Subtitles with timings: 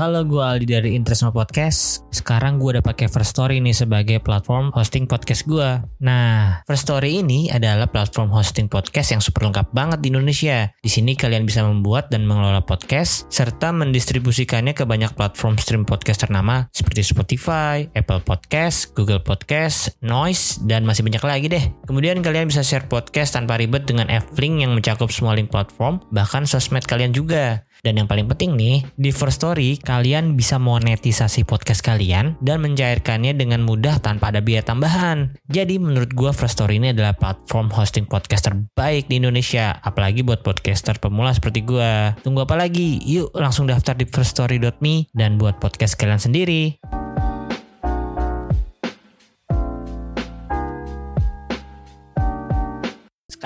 [0.00, 2.08] Halo, gue Aldi dari Interestmo Podcast.
[2.08, 5.76] Sekarang gue udah pakai First Story nih sebagai platform hosting podcast gue.
[6.00, 10.72] Nah, First Story ini adalah platform hosting podcast yang super lengkap banget di Indonesia.
[10.80, 16.24] Di sini kalian bisa membuat dan mengelola podcast serta mendistribusikannya ke banyak platform stream podcast
[16.24, 21.64] ternama seperti Spotify, Apple Podcast, Google Podcast, Noise, dan masih banyak lagi deh.
[21.84, 26.48] Kemudian kalian bisa share podcast tanpa ribet dengan F-Link yang mencakup semua link platform, bahkan
[26.48, 27.68] sosmed kalian juga.
[27.80, 33.32] Dan yang paling penting nih, di First Story kalian bisa monetisasi podcast kalian dan mencairkannya
[33.36, 35.36] dengan mudah tanpa ada biaya tambahan.
[35.48, 40.44] Jadi menurut gua First Story ini adalah platform hosting podcast terbaik di Indonesia, apalagi buat
[40.44, 42.16] podcaster pemula seperti gua.
[42.20, 43.00] Tunggu apa lagi?
[43.04, 46.89] Yuk langsung daftar di firststory.me dan buat podcast kalian sendiri.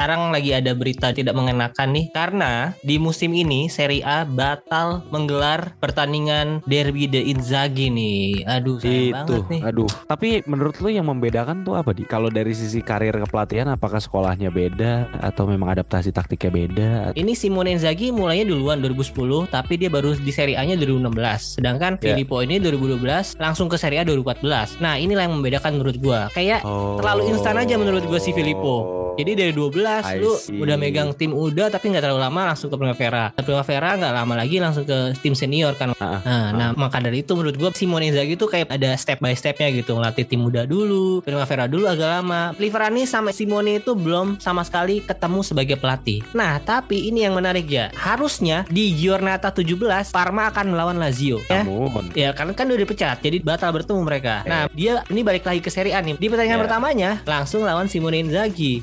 [0.04, 5.72] Sekarang lagi ada berita tidak mengenakan nih karena di musim ini Serie A batal menggelar
[5.80, 8.44] pertandingan Derby de Inzaghi nih.
[8.44, 9.60] Aduh sayang itu, banget nih.
[9.64, 9.88] aduh.
[10.04, 12.04] Tapi menurut lu yang membedakan tuh apa di?
[12.04, 16.90] Kalau dari sisi karir kepelatihan, apakah sekolahnya beda atau memang adaptasi taktiknya beda?
[17.16, 21.56] Ini Simone Inzaghi mulainya duluan 2010 tapi dia baru di Serie A-nya 2016.
[21.56, 22.12] Sedangkan Ya.
[22.12, 24.76] Filippo ini 2012 langsung ke Serie A 2014.
[24.84, 26.28] Nah, inilah yang membedakan menurut gua.
[26.36, 27.00] Kayak Oh.
[27.00, 29.00] terlalu instan aja menurut gua si Filippo.
[29.14, 30.56] Jadi dari 12 I lu see.
[30.56, 33.30] udah megang tim udah tapi nggak terlalu lama langsung ke Primavera.
[33.30, 35.94] Ke Primavera nggak lama lagi langsung ke tim senior kan.
[35.94, 39.18] Ah, ah, Nah, nah maka dari itu menurut gua Simone Inzaghi itu kayak ada step
[39.18, 42.50] by stepnya gitu ngelatih tim muda dulu, Primavera dulu agak lama.
[42.56, 46.24] Liverani sama Simone itu belum sama sekali ketemu sebagai pelatih.
[46.32, 47.92] Nah, tapi ini yang menarik ya.
[47.94, 51.38] Harusnya di Giornata 17 Parma akan melawan Lazio.
[51.46, 51.62] Ya.
[51.62, 54.46] Namun, Ya kan kan udah dipecat jadi batal bertemu mereka.
[54.46, 56.16] Nah dia ini balik lagi ke Serie A nih.
[56.16, 56.64] Di pertandingan Ya.
[56.64, 58.80] pertamanya langsung lawan Simone Inzaghi.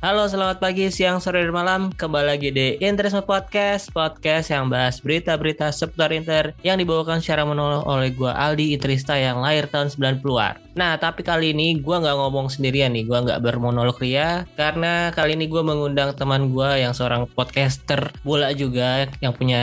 [0.00, 1.92] Halo, selamat pagi, siang, sore, dan malam.
[1.92, 7.84] Kembali lagi di Interisme Podcast, podcast yang bahas berita-berita seputar Inter yang dibawakan secara monolog
[7.84, 10.69] oleh gua Aldi Itrista yang lahir tahun 90-an.
[10.80, 15.36] Nah, tapi kali ini gua nggak ngomong sendirian nih, gua nggak bermonolog ria karena kali
[15.36, 19.60] ini gua mengundang teman gua yang seorang podcaster bola juga yang punya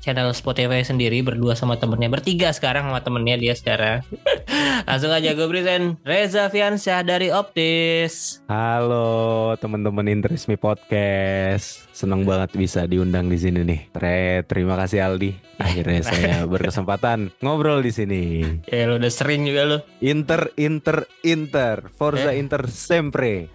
[0.00, 4.00] channel Spotify sendiri berdua sama temennya, bertiga sekarang sama temennya dia sekarang.
[4.88, 8.40] Langsung aja gue present Reza Fiansyah dari Optis.
[8.48, 11.92] halo teman-teman Interisme Podcast.
[11.92, 13.80] Seneng banget bisa diundang di sini nih.
[13.92, 15.53] Tre, terima kasih Aldi.
[15.58, 18.22] Akhirnya saya berkesempatan ngobrol di sini.
[18.66, 19.78] Ya lu udah sering juga lu.
[20.00, 21.90] Inter, Inter, Inter.
[21.94, 22.40] Forza Eh.
[22.40, 23.48] Inter sempre.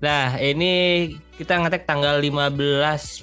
[0.00, 0.72] Nah, ini
[1.40, 2.52] kita ngetek tanggal 15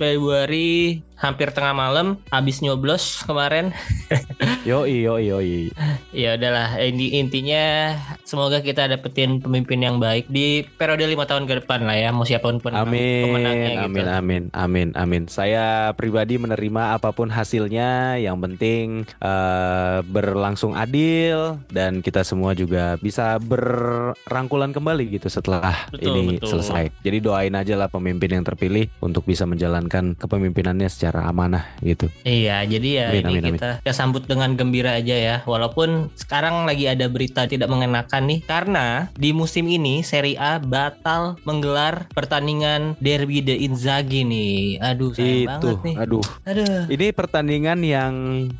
[0.01, 3.73] Februari hampir tengah malam habis nyoblos kemarin.
[4.67, 5.72] Yoi, yoi, yoi.
[6.11, 7.95] ya udahlah, ini intinya
[8.27, 12.27] semoga kita dapetin pemimpin yang baik di periode lima tahun ke depan lah ya, mau
[12.27, 13.79] siapa pun pun pemenangnya Amin, gitu.
[13.88, 15.23] amin, amin, amin, amin.
[15.31, 23.00] Saya pribadi menerima apa pun hasilnya, yang penting eh, berlangsung adil dan kita semua juga
[23.00, 26.59] bisa berrangkulan kembali gitu setelah Betul, ini betul.
[26.59, 26.91] selesai.
[27.07, 32.07] Jadi doain aja lah pemimpin yang terpilih untuk bisa menjalankan kepemimpinannya secara amanah gitu.
[32.22, 33.53] Iya, jadi ya Amin, ini amin, amin.
[33.56, 35.35] kita kita sambut dengan gembira aja ya.
[35.44, 41.35] Walaupun sekarang lagi ada berita tidak mengenakan nih karena di musim ini Serie A batal
[41.44, 44.80] menggelar pertandingan Derby de Inzaghi nih.
[44.80, 45.95] Aduh, sayang itu, banget nih.
[45.98, 46.24] aduh.
[46.44, 46.81] Aduh.
[46.88, 48.13] Ini pertantandingan yang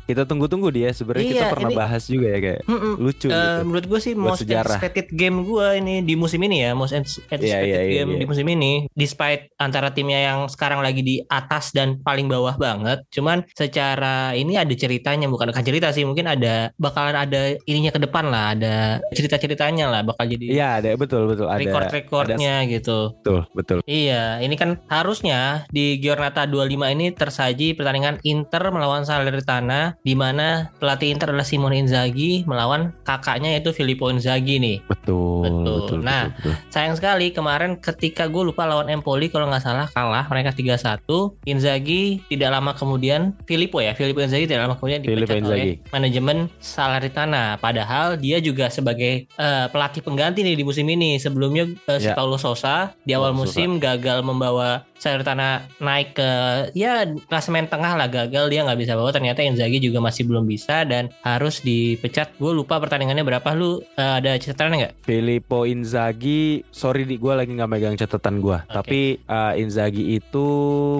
[0.04, 0.90] kita tunggu-tunggu dia.
[0.90, 2.94] Sebenarnya kita Iya, pernah ini- bahas juga ya kayak Mm-mm.
[2.98, 3.62] lucu Eh, gitu.
[3.62, 4.76] menurut gue sih Buat most sejarah.
[4.76, 8.18] expected game gue ini di musim ini ya most anticipated Iya, iya, iya, game iya.
[8.18, 13.02] di musim ini despite antara timnya yang sekarang lagi di atas dan paling bawah banget
[13.10, 18.00] cuman secara ini ada ceritanya bukan bukan cerita sih mungkin ada bakalan ada ininya ke
[18.00, 23.40] depan lah ada cerita-ceritanya lah bakal jadi Iya, ada betul betul ada record-recordnya gitu betul
[23.52, 23.78] betul.
[23.84, 30.70] Iya, ini kan harusnya di Giornata 25 ini tersaji pertandingan Inter melawan Salernitana di mana
[30.78, 34.76] pelatih Inter adalah Simone Inzaghi melawan kakaknya yaitu Filippo Inzaghi nih.
[34.86, 35.74] Betul, Betul.
[35.82, 36.70] betul, Nah, betul, betul.
[36.70, 41.02] Sayang sekali kemarin ketika gue lupa lawan Empoli Napoli kalau nggak salah kalah mereka 3-1.
[41.42, 47.58] Inzaghi tidak lama kemudian Filippo ya, Filippo Inzaghi tidak lama kemudian dipecat oleh manajemen Salernitana.
[47.58, 51.18] Padahal dia juga sebagai eh, pelatih pengganti nih di musim ini.
[51.18, 52.14] Sebelumnya eh, si Ya.
[52.14, 56.30] Paulo Sosa di awal Paulo musim gagal membawa Salernitana naik ke
[56.74, 60.82] ya klasemen tengah lah gagal dia nggak bisa bawa ternyata Inzaghi juga masih belum bisa
[60.86, 67.06] dan harus dipecat gue lupa pertandingannya berapa lu eh, ada catatannya nggak Filippo Inzaghi, sorry
[67.06, 68.58] di gue lagi nggak megang catatan gue.
[68.68, 70.48] Tapi uh, Inzaghi itu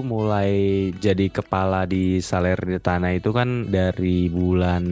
[0.07, 4.85] mulai jadi kepala di Salernitana itu kan dari bulan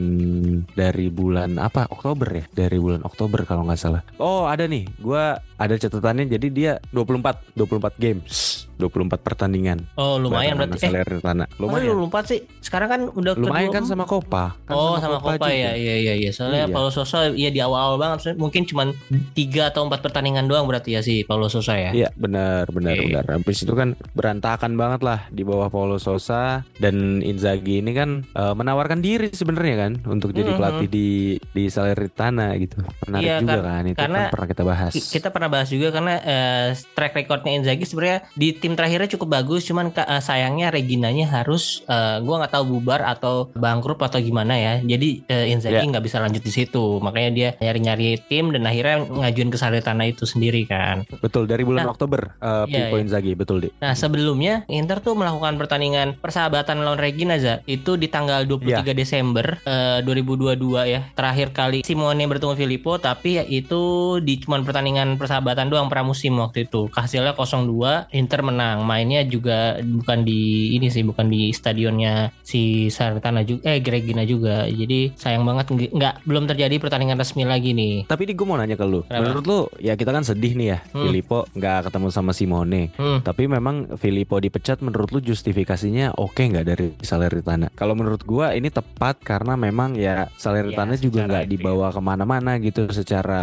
[0.77, 2.45] dari bulan apa Oktober ya?
[2.53, 4.01] Dari bulan Oktober kalau nggak salah.
[4.21, 6.29] Oh ada nih, gue ada catatannya.
[6.29, 9.83] Jadi dia 24 24 games, 24 pertandingan.
[9.95, 11.45] oh lumayan berarti eh Salernitana.
[11.55, 11.83] Lumayan.
[11.83, 11.89] Lumayan.
[11.89, 14.55] lu lupa sih sekarang kan udah Lumayan kedua- kan sama Copa.
[14.61, 15.51] Kan Oh sama Copa juga.
[15.51, 16.71] ya iya iya iya soalnya Iya.
[16.71, 18.89] Paulo Sosa ya di awal-awal banget mungkin cuma
[19.33, 23.05] tiga atau empat pertandingan doang berarti ya si Paulo Sosa ya Iya benar benar Oke.
[23.07, 23.25] benar.
[23.31, 28.53] Habis itu kan berantakan banget lah di bawah Paulo Sosa dan Inzaghi ini kan eh,
[28.53, 30.57] menawarkan diri sebenarnya kan untuk jadi Mhm.
[30.57, 31.07] pelatih di
[31.47, 32.77] di Salernitana gitu.
[33.03, 34.91] Menarik Iya, juga kar- kan itu karena kan pernah kita bahas.
[34.91, 39.39] Ki- kita pernah bahas juga karena eh, track recordnya Inzaghi sebenarnya di tim terakhirnya cukup
[39.39, 44.59] bagus cuman eh, sayangnya Reginanya harus eh, gua nggak tahu bubar atau bangkrut atau gimana
[44.59, 44.83] ya.
[44.83, 45.87] Jadi eh, Inzaghi Ya.
[45.87, 46.99] nggak bisa lanjut di situ.
[46.99, 51.07] Makanya dia nyari-nyari tim dan akhirnya ngajuin ke Salernitana itu sendiri kan.
[51.23, 53.03] Betul dari bulan Nah, Oktober iya, Pippo iya.
[53.07, 53.69] Inzaghi betul di.
[53.79, 57.63] Nah sebelumnya Inter tuh melakukan pertandingan persahabatan lawan Regina Za.
[57.63, 61.07] Itu di tanggal 23 Desember eh, 2022 ya.
[61.15, 66.65] Terakhir kali Simone bertemu Filippo tapi ya itu di cuman pertandingan persahabatan doang pramusim waktu
[66.65, 66.89] itu.
[66.91, 73.41] Hasilnya 0-2 Inter menang mainnya juga bukan di ini sih bukan di stadionnya si Salernitana
[73.41, 78.23] juga eh Regina juga jadi sayang banget nggak- belum terjadi pertandingan resmi lagi nih Tapi
[78.23, 79.01] ini gue mau nanya ke lu.
[79.03, 79.21] Kenapa?
[79.23, 81.03] Menurut lu ya kita kan sedih nih ya Hmm.
[81.03, 82.89] Filippo nggak ketemu sama Simone.
[82.91, 83.19] hmm.
[83.21, 87.67] Tapi memang Filippo dipecat menurut lu justifikasinya oke nggak dari Salernitana?
[87.71, 91.49] Kalau menurut gua ini tepat karena memang ya Salernitana Ya, juga nggak ya.
[91.49, 93.41] dibawa ke mana-mana gitu secara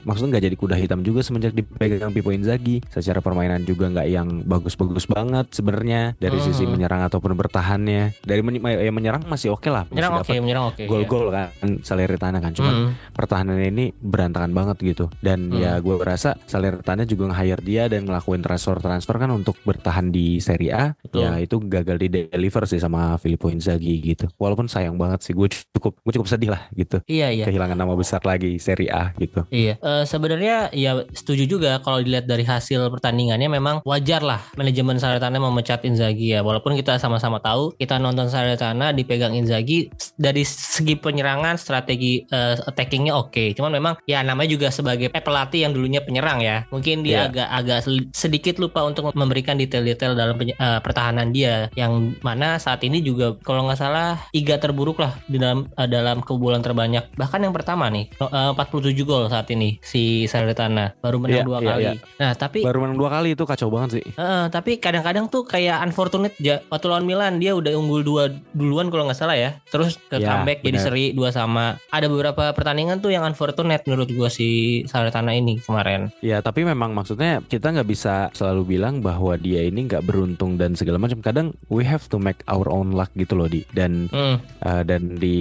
[0.00, 2.80] maksudnya nggak jadi kuda hitam juga semenjak dipegang Pippo Inzaghi.
[2.86, 6.70] Secara permainan juga nggak yang bagus-bagus banget sebenarnya dari sisi Mhm.
[6.72, 8.14] menyerang ataupun bertahannya.
[8.22, 11.50] Dari men- ya menyerang masih oke lah, masih menyerang oke dapat menyerang oke gol-gol kan
[11.82, 12.54] Salernitana kan.
[12.54, 12.90] Cuman Hmm.
[13.10, 15.58] pertahanannya ini berantakan banget gitu dan Hmm.
[15.58, 20.70] ya gue rasa Salernitana juga nge-hire dia dan ngelakuin transfer-transfer kan untuk bertahan di Serie
[20.70, 21.20] A Betul.
[21.20, 25.48] ya itu gagal di deliver sih sama Filippo Inzaghi gitu walaupun sayang banget sih gue
[25.72, 29.42] cukup gue cukup sedih lah gitu iya iya kehilangan nama besar lagi Serie A gitu
[29.48, 34.96] Iya, Eh, sebenarnya ya setuju juga kalau dilihat dari hasil pertandingannya memang wajar lah manajemen
[34.96, 36.40] Salernitana memecat Inzaghi ya.
[36.40, 43.12] Walaupun kita sama-sama tahu kita nonton Salernitana dipegang Inzaghi dari segi penyerangan strategi eh, attackingnya
[43.12, 43.52] oke.
[43.52, 46.64] Cuman memang ya namanya juga sebagai eh, pelatih yang dulunya penyerang ya.
[46.68, 47.22] Mungkin dia Iya.
[47.26, 52.80] agak agak sel- sedikit lupa untuk memberikan detail-detail dalam eh, pertahanan dia yang mana saat
[52.80, 57.08] ini juga kalau nggak salah tiga terburuk lah di dalam eh, dalam kebobolan terbanyak.
[57.12, 61.58] Bahkan yang pertama nih eh, 47 gol saat ini si Salernitana baru menang Iya, dua
[61.58, 61.82] iya, kali.
[61.82, 61.92] iya.
[62.16, 65.78] Nah tapi baru menang dua kali itu kacau banget sih eh, tapi kadang-kadang tuh kayak
[65.80, 66.58] unfortunate ja.
[66.66, 69.62] Waktu lawan Milan dia udah unggul dua duluan kalau nggak salah ya.
[69.66, 70.84] Terus ke Ya, comeback jadi benar.
[70.84, 71.78] seri dua sama.
[71.88, 74.48] Ada beberapa pertandingan tuh yang unfortunate menurut gua si
[74.84, 76.10] Salernitana ini kemarin.
[76.18, 80.72] ya tapi memang maksudnya kita nggak bisa selalu bilang bahwa dia ini nggak beruntung dan
[80.72, 84.40] segala macam kadang we have to make our own luck gitu loh di dan Hmm.
[84.58, 85.38] Uh, dan di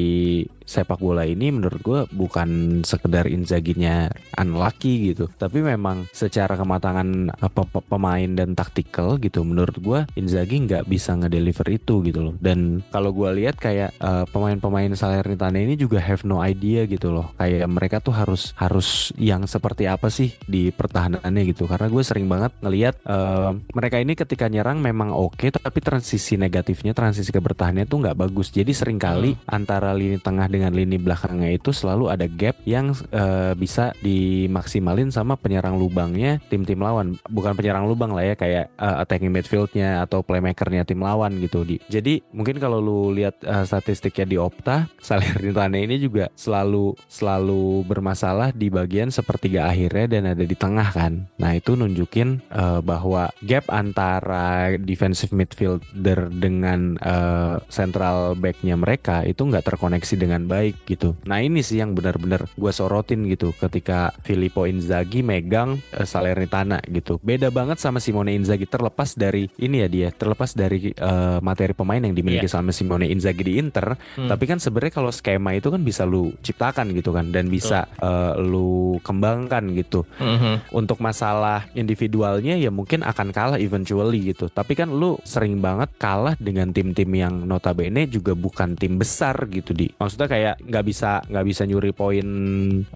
[0.65, 5.29] sepak bola ini menurut gue bukan sekedar Inzaghi-nya unlucky gitu.
[5.37, 11.13] Tapi memang secara kematangan apa pe- pemain dan taktikal gitu menurut gue Inzaghi nggak bisa
[11.15, 12.35] ngedeliver itu gitu loh.
[12.41, 17.31] Dan kalau gue lihat kayak uh, pemain-pemain Salernitana ini juga have no idea gitu loh.
[17.37, 21.69] Kayak mereka tuh harus harus yang seperti apa sih di pertahanannya gitu.
[21.69, 26.97] Karena gue sering banget ngelihat uh, mereka ini ketika nyerang memang oke tapi transisi negatifnya
[26.97, 28.49] transisi ke bertahannya tuh nggak bagus.
[28.49, 33.51] Jadi sering kali antara lini tengah dengan lini belakangnya itu selalu ada gap yang eh,
[33.59, 37.19] bisa dimaksimalin sama penyerang lubangnya tim-tim lawan.
[37.27, 41.75] Bukan penyerang lubang lah ya kayak eh, attacking midfieldnya atau playmakernya tim lawan gitu di.
[41.91, 48.55] Jadi mungkin kalau lu lihat eh, statistiknya di Opta Salernitana ini juga selalu selalu bermasalah
[48.55, 51.27] di bagian sepertiga akhirnya dan ada di tengah kan.
[51.35, 59.43] Nah itu nunjukin eh, bahwa gap antara defensive midfielder dengan eh, central backnya mereka itu
[59.43, 61.17] nggak terkoneksi dengan dengan baik gitu.
[61.25, 67.17] Nah ini sih yang benar-benar gue sorotin gitu ketika Filippo Inzaghi megang uh, Salernitana gitu.
[67.25, 71.99] Beda banget sama Simone Inzaghi terlepas dari ini ya dia terlepas dari uh, materi pemain
[71.99, 72.55] yang dimiliki yeah.
[72.61, 73.97] sama Simone Inzaghi di Inter.
[74.15, 74.29] Hmm.
[74.29, 78.37] Tapi kan sebenarnya kalau skema itu kan bisa lu ciptakan gitu kan dan bisa uh,
[78.37, 80.05] lu kembangkan gitu.
[80.21, 80.55] Mm -hmm.
[80.75, 84.51] Untuk masalah individualnya ya mungkin akan kalah eventually gitu.
[84.51, 89.71] Tapi kan lu sering banget kalah dengan tim-tim yang notabene juga bukan tim besar gitu
[89.71, 89.89] di.
[89.95, 92.27] Maksudnya kayak nggak bisa nggak bisa nyuri poin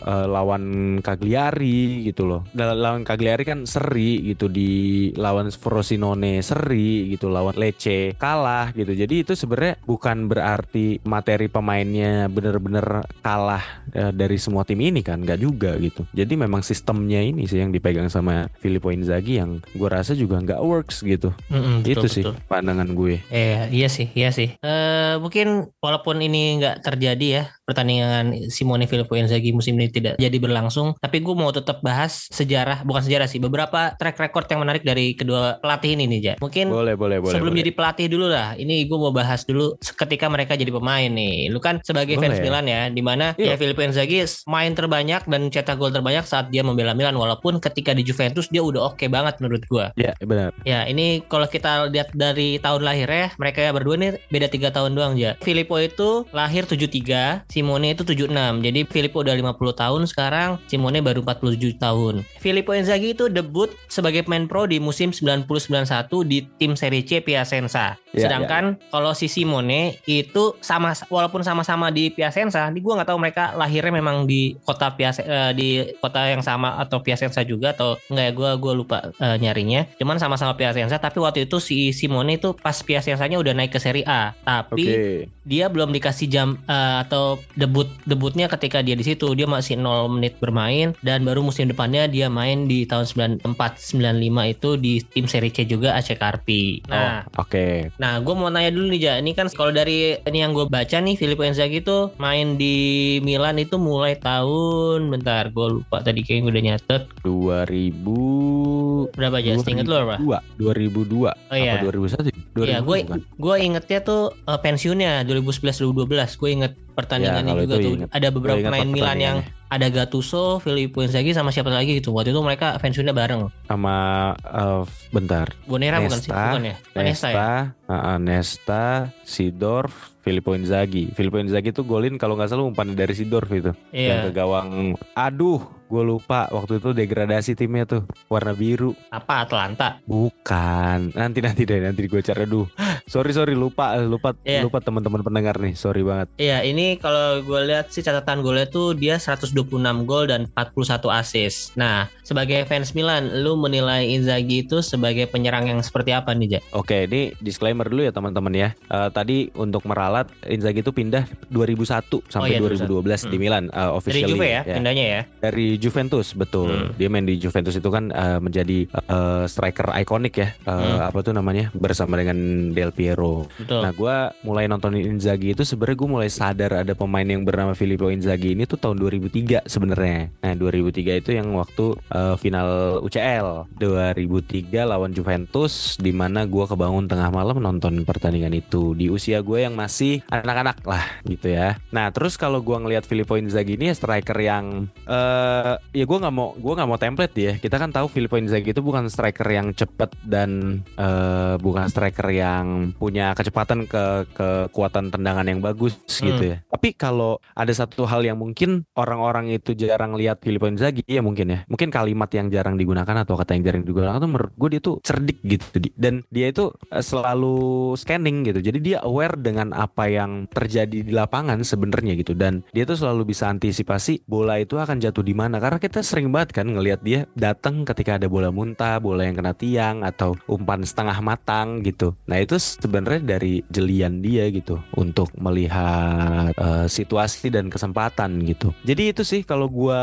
[0.04, 0.64] uh, lawan
[1.00, 2.42] Cagliari gitu loh.
[2.56, 8.92] Lawan Cagliari kan seri gitu di lawan Frosinone seri gitu, lawan Lecce kalah gitu.
[8.94, 13.64] Jadi itu sebenarnya bukan berarti materi pemainnya bener-bener kalah
[13.96, 16.06] uh, dari semua tim ini kan, nggak juga gitu.
[16.14, 20.62] Jadi memang sistemnya ini sih yang dipegang sama Filippo Inzaghi yang gue rasa juga nggak
[20.62, 21.32] works gitu.
[21.50, 23.22] Mm -hmm, betul, itu sih pandangan gue.
[23.30, 24.56] Eh iya sih, iya sih.
[24.62, 30.38] Uh, mungkin walaupun ini nggak terjadi ya pertandingan Simone Filippo Inzaghi musim ini tidak jadi
[30.42, 34.82] berlangsung, tapi gue mau tetap bahas sejarah, bukan sejarah sih, beberapa track record yang menarik
[34.82, 36.34] dari kedua pelatih ini nih, Ja.
[36.42, 37.62] Mungkin boleh, boleh, boleh, sebelum boleh.
[37.64, 41.54] jadi pelatih dulu lah, ini gue mau bahas dulu ketika mereka jadi pemain nih.
[41.54, 42.34] Lu kan sebagai boleh.
[42.34, 46.50] fans Milan ya, di mana ya Filippo Inzaghi main terbanyak dan cetak gol terbanyak saat
[46.50, 49.86] dia membela Milan, walaupun ketika di Juventus dia udah oke okay banget menurut gue.
[49.96, 50.52] Ya benar.
[50.66, 55.14] Ya ini kalau kita lihat dari tahun lahirnya, mereka berdua nih beda tiga tahun doang
[55.16, 55.38] ya.
[55.46, 57.19] Filippo itu lahir 73,
[57.52, 58.32] Simone itu 76.
[58.64, 62.26] Jadi Filippo udah 50 tahun sekarang, Simone baru 47 tahun.
[62.40, 68.00] Filippo Inzaghi itu debut sebagai pemain pro di musim 90-91 di tim Serie C Piacenza.
[68.10, 68.90] Ya, Sedangkan ya.
[68.90, 73.94] kalau si Simone itu sama walaupun sama-sama di Piacenza, di gua nggak tahu mereka lahirnya
[73.94, 78.34] memang di kota Piacenza uh, di kota yang sama atau Piacenza juga atau enggak ya
[78.34, 79.86] gua gua lupa uh, nyarinya.
[80.02, 84.06] Cuman sama-sama Piacenza tapi waktu itu si Simone itu pas Piacenzanya udah naik ke Serie
[84.10, 85.18] A, tapi okay.
[85.46, 90.06] dia belum dikasih jam uh, atau debut debutnya ketika dia di situ dia masih 0
[90.14, 93.10] menit bermain dan baru musim depannya dia main di tahun
[93.42, 93.50] 94
[93.98, 96.86] 95 itu di tim Serie C juga AC Carpi.
[96.86, 97.50] Nah, oh, oke.
[97.50, 97.74] Okay.
[97.98, 99.14] Nah, gue mau nanya dulu nih, Ja.
[99.18, 103.58] Ini kan kalau dari ini yang gue baca nih, Filippo Inzaghi itu main di Milan
[103.58, 107.04] itu mulai tahun, bentar, gue lupa tadi kayaknya udah nyatet.
[107.24, 109.50] 2000 berapa aja?
[109.56, 110.16] Ingat lu apa?
[110.60, 111.32] 2002.
[111.32, 111.80] Oh iya.
[111.80, 112.60] Apa 2001?
[112.60, 116.40] 2000 iya, gue gue ingetnya tuh uh, pensiunnya 2011 2012.
[116.40, 118.10] Gue inget pertandingan ya, juga tuh inget.
[118.12, 119.38] ada beberapa pemain Milan yang
[119.70, 122.10] ada Gattuso, Filippo Inzaghi sama siapa lagi gitu.
[122.10, 123.54] Waktu itu mereka pensiunnya bareng.
[123.70, 123.96] Sama
[124.42, 124.82] uh,
[125.14, 125.54] bentar.
[125.70, 126.34] Bonera bukan sih?
[126.34, 126.76] Bukan ya?
[126.98, 127.62] Nesta, Nesta ya?
[127.86, 128.86] Uh, Nesta,
[129.22, 131.14] Sidorf, Filippo Inzaghi.
[131.14, 133.72] Filippo Inzaghi tuh golin kalau nggak salah umpan dari Sidorf itu.
[133.94, 134.26] Iya.
[134.26, 134.98] Yang ke gawang.
[135.14, 138.94] Aduh, gue lupa waktu itu degradasi timnya tuh warna biru.
[139.10, 139.98] Apa Atlanta?
[140.06, 141.18] Bukan.
[141.18, 142.70] Nanti nanti deh nanti gue cari dulu.
[143.10, 144.62] sorry sorry lupa lupa yeah.
[144.62, 145.74] lupa teman-teman pendengar nih.
[145.74, 146.30] Sorry banget.
[146.38, 149.18] Iya ini kalau gue lihat sih catatan golnya tuh dia
[149.66, 151.76] 126 gol dan 41 assist.
[151.76, 156.62] Nah sebagai fans Milan, lu menilai Inzaghi itu sebagai penyerang yang seperti apa nih, Ja?
[156.78, 158.70] Oke, ini disclaimer dulu ya teman-teman ya.
[158.86, 163.30] Uh, tadi untuk meralat Inzaghi itu pindah 2001 sampai oh, iya, 2012 hmm.
[163.34, 164.30] di Milan uh, officially.
[164.30, 165.22] Dari Juve ya, ya, pindahnya ya.
[165.42, 166.70] Dari Juventus betul.
[166.70, 166.94] Hmm.
[167.02, 170.50] Dia main di Juventus itu kan uh, menjadi uh, striker ikonik ya.
[170.70, 171.10] Uh, hmm.
[171.10, 171.74] Apa tuh namanya?
[171.74, 173.50] Bersama dengan Del Piero.
[173.58, 173.82] Betul.
[173.82, 178.14] Nah, gue mulai nontonin Inzaghi itu sebenarnya gue mulai sadar ada pemain yang bernama Filippo
[178.14, 180.30] Inzaghi ini tuh tahun 2003 sebenarnya.
[180.46, 187.10] Nah, 2003 itu yang waktu uh, final UCL 2003 lawan Juventus di mana gue kebangun
[187.10, 191.80] tengah malam nonton pertandingan itu di usia gue yang masih anak-anak lah gitu ya.
[191.96, 196.52] Nah terus kalau gue ngelihat Filippo Inzaghi ini striker yang uh, ya gue nggak mau
[196.60, 197.54] gue nggak mau template ya.
[197.56, 202.92] Kita kan tahu Filippo Inzaghi itu bukan striker yang cepet dan uh, bukan striker yang
[203.00, 206.26] punya kecepatan ke kekuatan tendangan yang bagus hmm.
[206.28, 206.58] gitu ya.
[206.68, 211.48] Tapi kalau ada satu hal yang mungkin orang-orang itu jarang lihat Filippo Inzaghi ya mungkin
[211.48, 211.60] ya.
[211.72, 214.82] Mungkin kali kalimat yang jarang digunakan atau kata yang jarang digunakan tuh menurut gue dia
[214.82, 218.66] tuh cerdik gitu dan dia itu eh, selalu scanning gitu.
[218.66, 222.34] Jadi dia aware dengan apa yang terjadi di lapangan sebenarnya gitu.
[222.34, 225.62] Dan dia tuh selalu bisa antisipasi bola itu akan jatuh di mana.
[225.62, 229.54] Karena kita sering banget kan ngelihat dia datang ketika ada bola muntah bola yang kena
[229.54, 232.18] tiang atau umpan setengah matang gitu.
[232.26, 234.82] Nah itu sebenarnya dari jelian dia gitu.
[234.98, 238.74] Untuk melihat uh, situasi dan kesempatan gitu.
[238.82, 240.02] Jadi itu sih kalau gue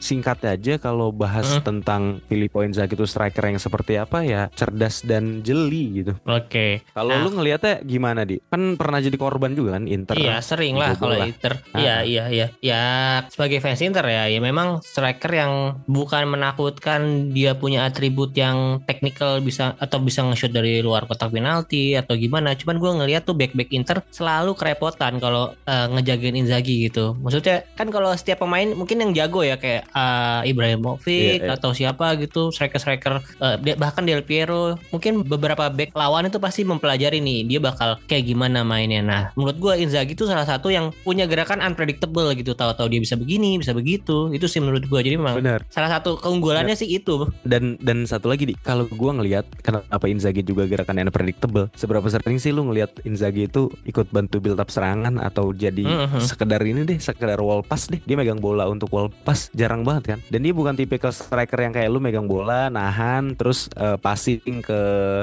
[0.00, 1.64] singkat aja kalau bahas hmm.
[1.68, 6.16] tentang Filippo Inzaghi itu striker yang seperti apa ya cerdas dan jeli gitu.
[6.24, 6.48] Oke.
[6.48, 6.72] Okay.
[6.96, 7.20] Kalau nah.
[7.20, 8.40] lu ngelihatnya gimana di?
[8.48, 10.16] Kan pernah jadi korban juga kan Inter.
[10.16, 11.60] Iya sering lah kalau Inter.
[11.76, 12.46] Iya iya iya.
[12.64, 12.82] Ya
[13.28, 19.44] sebagai fans Inter ya, ya memang striker yang bukan menakutkan dia punya atribut yang teknikal
[19.44, 22.56] bisa atau bisa nge-shoot dari luar kotak penalti atau gimana.
[22.56, 27.18] Cuman gue ngelihat tuh back back Inter selalu kerepotan kalau uh, ngejagain Inzaghi gitu.
[27.20, 31.56] Maksudnya kan kalau setiap pemain mungkin yang jago ya kayak uh, Ibrahimovic Iya, iya.
[31.56, 37.24] atau siapa gitu, striker-striker uh, bahkan Del Piero, mungkin beberapa back lawan itu pasti mempelajari
[37.24, 39.00] nih dia bakal kayak gimana mainnya.
[39.00, 43.16] Nah, menurut gua Inzaghi itu salah satu yang punya gerakan unpredictable gitu, tahu-tahu dia bisa
[43.16, 44.28] begini, bisa begitu.
[44.28, 45.00] Itu sih menurut gua.
[45.00, 45.64] Jadi memang Bener.
[45.72, 47.24] salah satu keunggulannya sih itu.
[47.48, 51.72] Dan dan satu lagi di kalau gua ngelihat kenapa Inzaghi juga gerakannya unpredictable.
[51.72, 56.20] Seberapa sering sih lu ngelihat Inzaghi itu ikut bantu build up serangan atau jadi Mhm.
[56.20, 58.02] sekedar ini deh, sekedar wall pass deh.
[58.04, 60.18] Dia megang bola untuk wall pass jarang banget kan.
[60.26, 64.80] Dan dia bukan tipikal striker yang kayak lu megang bola, nahan, terus eh, passing ke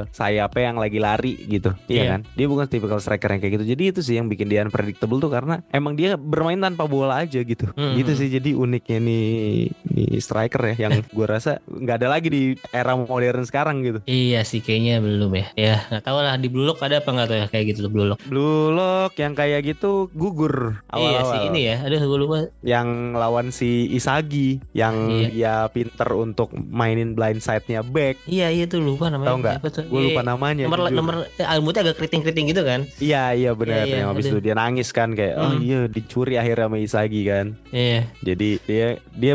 [0.09, 1.75] sayapnya yang lagi lari gitu.
[1.85, 2.09] Iya Iya.
[2.09, 2.21] kan?
[2.33, 3.65] Dia bukan tipikal striker yang kayak gitu.
[3.67, 7.37] Jadi itu sih yang bikin dia unpredictable tuh karena emang dia bermain tanpa bola aja
[7.37, 7.67] gitu.
[7.71, 7.93] Mhm.
[7.95, 9.25] Gitu sih jadi uniknya nih
[9.85, 13.99] nih striker ya yang gua rasa nggak ada lagi di era modern sekarang gitu.
[14.05, 15.47] Iya sih kayaknya belum ya.
[15.55, 17.91] Ya nggak tahu lah di Blue Lock ada apa nggak tuh ya kayak gitu tuh
[17.91, 18.19] Blue Lock.
[18.23, 21.31] Blue Lock yang kayak gitu gugur Iya awal-awal.
[21.31, 21.77] sih ini ya.
[21.81, 22.37] Aduh gue lupa.
[22.61, 25.27] yang lawan si Isagi yang Iya.
[25.27, 28.21] dia pinter untuk mainin blind side-nya back.
[28.25, 29.29] Iya iya tuh lupa namanya.
[29.29, 29.55] Tahu nggak?
[29.85, 30.63] Gue lupa Iya, namanya.
[30.65, 30.95] Nomor jujur.
[30.95, 32.79] nomor eh, rambutnya agak keriting-keriting gitu kan.
[32.97, 33.81] Iya iya benar.
[33.81, 35.61] Iya, iya, yang habis itu dia nangis kan kayak oh Hmm.
[35.61, 37.45] iya dicuri akhirnya sama Isagi kan.
[37.69, 38.01] Iya.
[38.21, 39.33] Jadi dia dia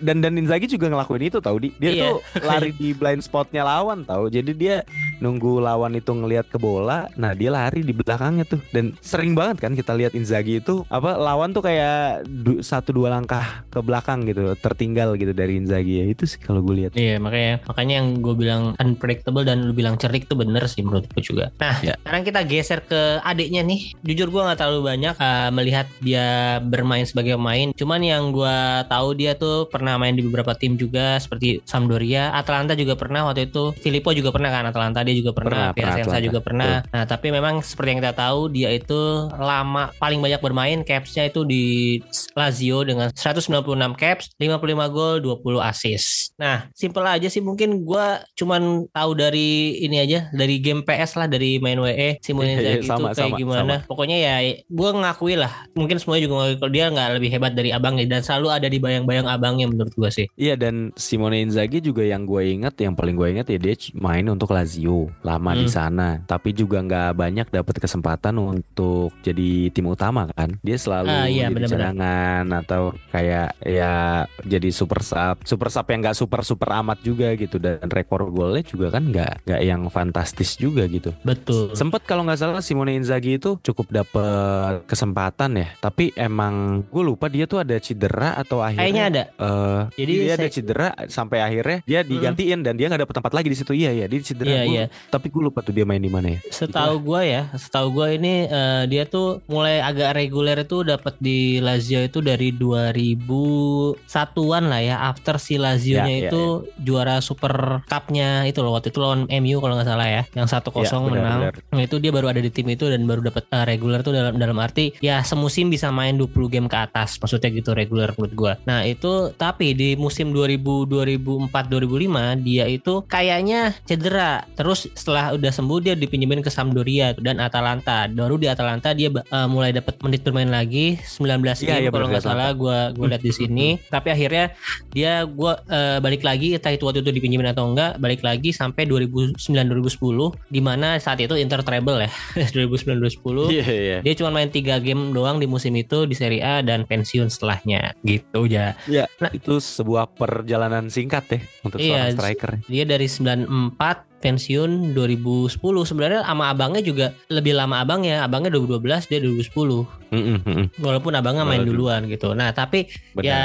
[0.00, 1.68] dan dan Inzaghi juga ngelakuin itu tahu di.
[1.76, 2.02] Dia Iya.
[2.04, 2.16] tuh
[2.48, 4.28] lari di blind spotnya lawan tahu.
[4.28, 4.76] Jadi dia
[5.16, 8.60] nunggu lawan itu ngelihat ke bola, nah dia lari di belakangnya tuh.
[8.68, 11.94] Dan sering banget kan kita lihat Inzaghi itu apa lawan tuh kayak
[12.26, 16.06] du- satu dua langkah ke belakang gitu, tertinggal gitu dari Inzaghi ya.
[16.10, 16.92] Itu sih kalau gue lihat.
[16.98, 21.06] Iya makanya makanya yang gue bilang unpredictable dan lu bilang cerik tuh bener sih menurut
[21.08, 21.48] gue juga.
[21.62, 21.94] Nah Ya.
[22.00, 23.92] sekarang kita geser ke adiknya nih.
[24.02, 27.70] Jujur gue nggak terlalu banyak uh, melihat dia bermain sebagai pemain.
[27.76, 28.56] Cuman yang gue
[28.88, 33.46] tahu dia tuh pernah main di beberapa tim juga seperti Sampdoria, Atalanta juga pernah waktu
[33.52, 33.70] itu.
[33.78, 35.70] Filippo juga pernah kan Atalanta dia juga pernah.
[35.70, 36.82] Pernah, Piacenza juga pernah.
[36.88, 41.44] Nah tapi memang seperti yang kita tahu dia itu lama paling banyak bermain capsnya itu
[41.44, 42.00] di
[42.34, 43.62] Lazio dengan 196
[43.94, 44.58] caps, 55
[44.90, 46.34] gol, 20 assist.
[46.34, 51.30] Nah, simple aja sih mungkin gua cuman tahu dari ini aja dari game PS lah
[51.30, 53.74] dari main WE Simone Iya, iya, itu sama, kayak sama, gimana.
[53.84, 54.34] Pokoknya ya
[54.66, 55.52] gua ngakui lah.
[55.74, 58.78] Mungkin semuanya juga ngakui kalau dia nggak lebih hebat dari abangnya dan selalu ada di
[58.80, 60.26] bayang-bayang abangnya menurut gua sih.
[60.34, 64.24] Iya dan Simone Inzaghi juga yang gue inget, yang paling gue inget ya dia main
[64.26, 65.68] untuk Lazio lama di Hmm.
[65.68, 70.56] sana, tapi juga nggak banyak dapat kesempatan untuk jadi tim utama kan.
[70.62, 71.80] Dia selalu Ah, iya, jadi benar-benar.
[71.92, 77.36] cadangan atau kayak ya jadi super sub, super sub yang nggak super super amat juga
[77.36, 81.12] gitu dan rekor golnya juga kan nggak nggak yang fantastis juga gitu.
[81.22, 81.76] Betul.
[81.76, 87.28] Sempet kalau nggak salah Simone Inzaghi itu cukup dapet kesempatan ya, tapi emang gue lupa
[87.28, 89.22] dia tuh ada cedera atau Kayaknya akhirnya ada.
[89.36, 93.48] eh Jadi dia ada cedera sampai akhirnya dia digantiin dan dia nggak dapet tempat lagi
[93.52, 93.72] di situ.
[93.74, 94.48] Iya iya dia cedera.
[94.48, 94.84] Iya, Gua- iya.
[95.12, 96.40] Tapi gue lupa tuh dia main di mana ya.
[96.48, 101.58] Setahu gua ya, setahu gua ini eh, dia tuh mulai agak reguler itu dapat di
[101.58, 104.96] Lazio itu dari 2001-an lah ya.
[105.04, 106.42] After si Lazio-nya Ya, ya, itu
[106.78, 110.84] juara Super Cup-nya itu loh waktu itu lawan MU kalau nggak salah ya, yang 1-0
[110.84, 111.38] Ya, menang.
[111.50, 111.52] benar.
[111.70, 114.36] Nah, itu dia baru ada di tim itu dan baru dapat eh, reguler tuh dalam
[114.36, 117.16] dalam arti ya semusim bisa main 20 game ke atas.
[117.18, 118.52] Maksudnya gitu reguler menurut gua.
[118.64, 124.42] Nah, itu tapi di musim 2000 2004 2005 dia itu kayaknya cedera.
[124.54, 128.06] Terus setelah udah sembuh dia dipinjemin ke Sampdoria dan Atalanta.
[128.06, 132.06] Baru di Atalanta dia eh, mulai dapat menit bermain lagi 19 Iya, game iya, kalau
[132.10, 133.80] nggak salah gua gua lihat di sini.
[133.88, 134.52] Tapi akhirnya
[134.92, 138.84] dia gua eh, balik lagi entah itu waktu itu dipinjemin atau enggak, balik lagi sampai
[138.84, 142.10] 2009 2010 di mana saat itu Inter treble ya.
[142.56, 143.54] 2009 2010.
[143.54, 143.98] Iya iya.
[144.02, 147.94] Dia cuma main 3 game doang di musim itu di Serie A dan pensiun setelahnya.
[148.02, 148.74] Gitu ya.
[148.90, 149.06] Iya.
[149.22, 149.30] Nah.
[149.30, 152.50] Itu sebuah perjalanan singkat ya untuk Iya, seorang striker.
[152.66, 158.24] Dia dari 94 pensiun 2010 sebenarnya sama abangnya juga lebih lama abangnya.
[158.24, 159.84] Abangnya 2012 dia 2010
[160.14, 160.66] Mm-mm, mm-mm.
[160.80, 162.32] walaupun abangnya main duluan gitu.
[162.32, 163.24] Nah tapi Benar.
[163.26, 163.42] ya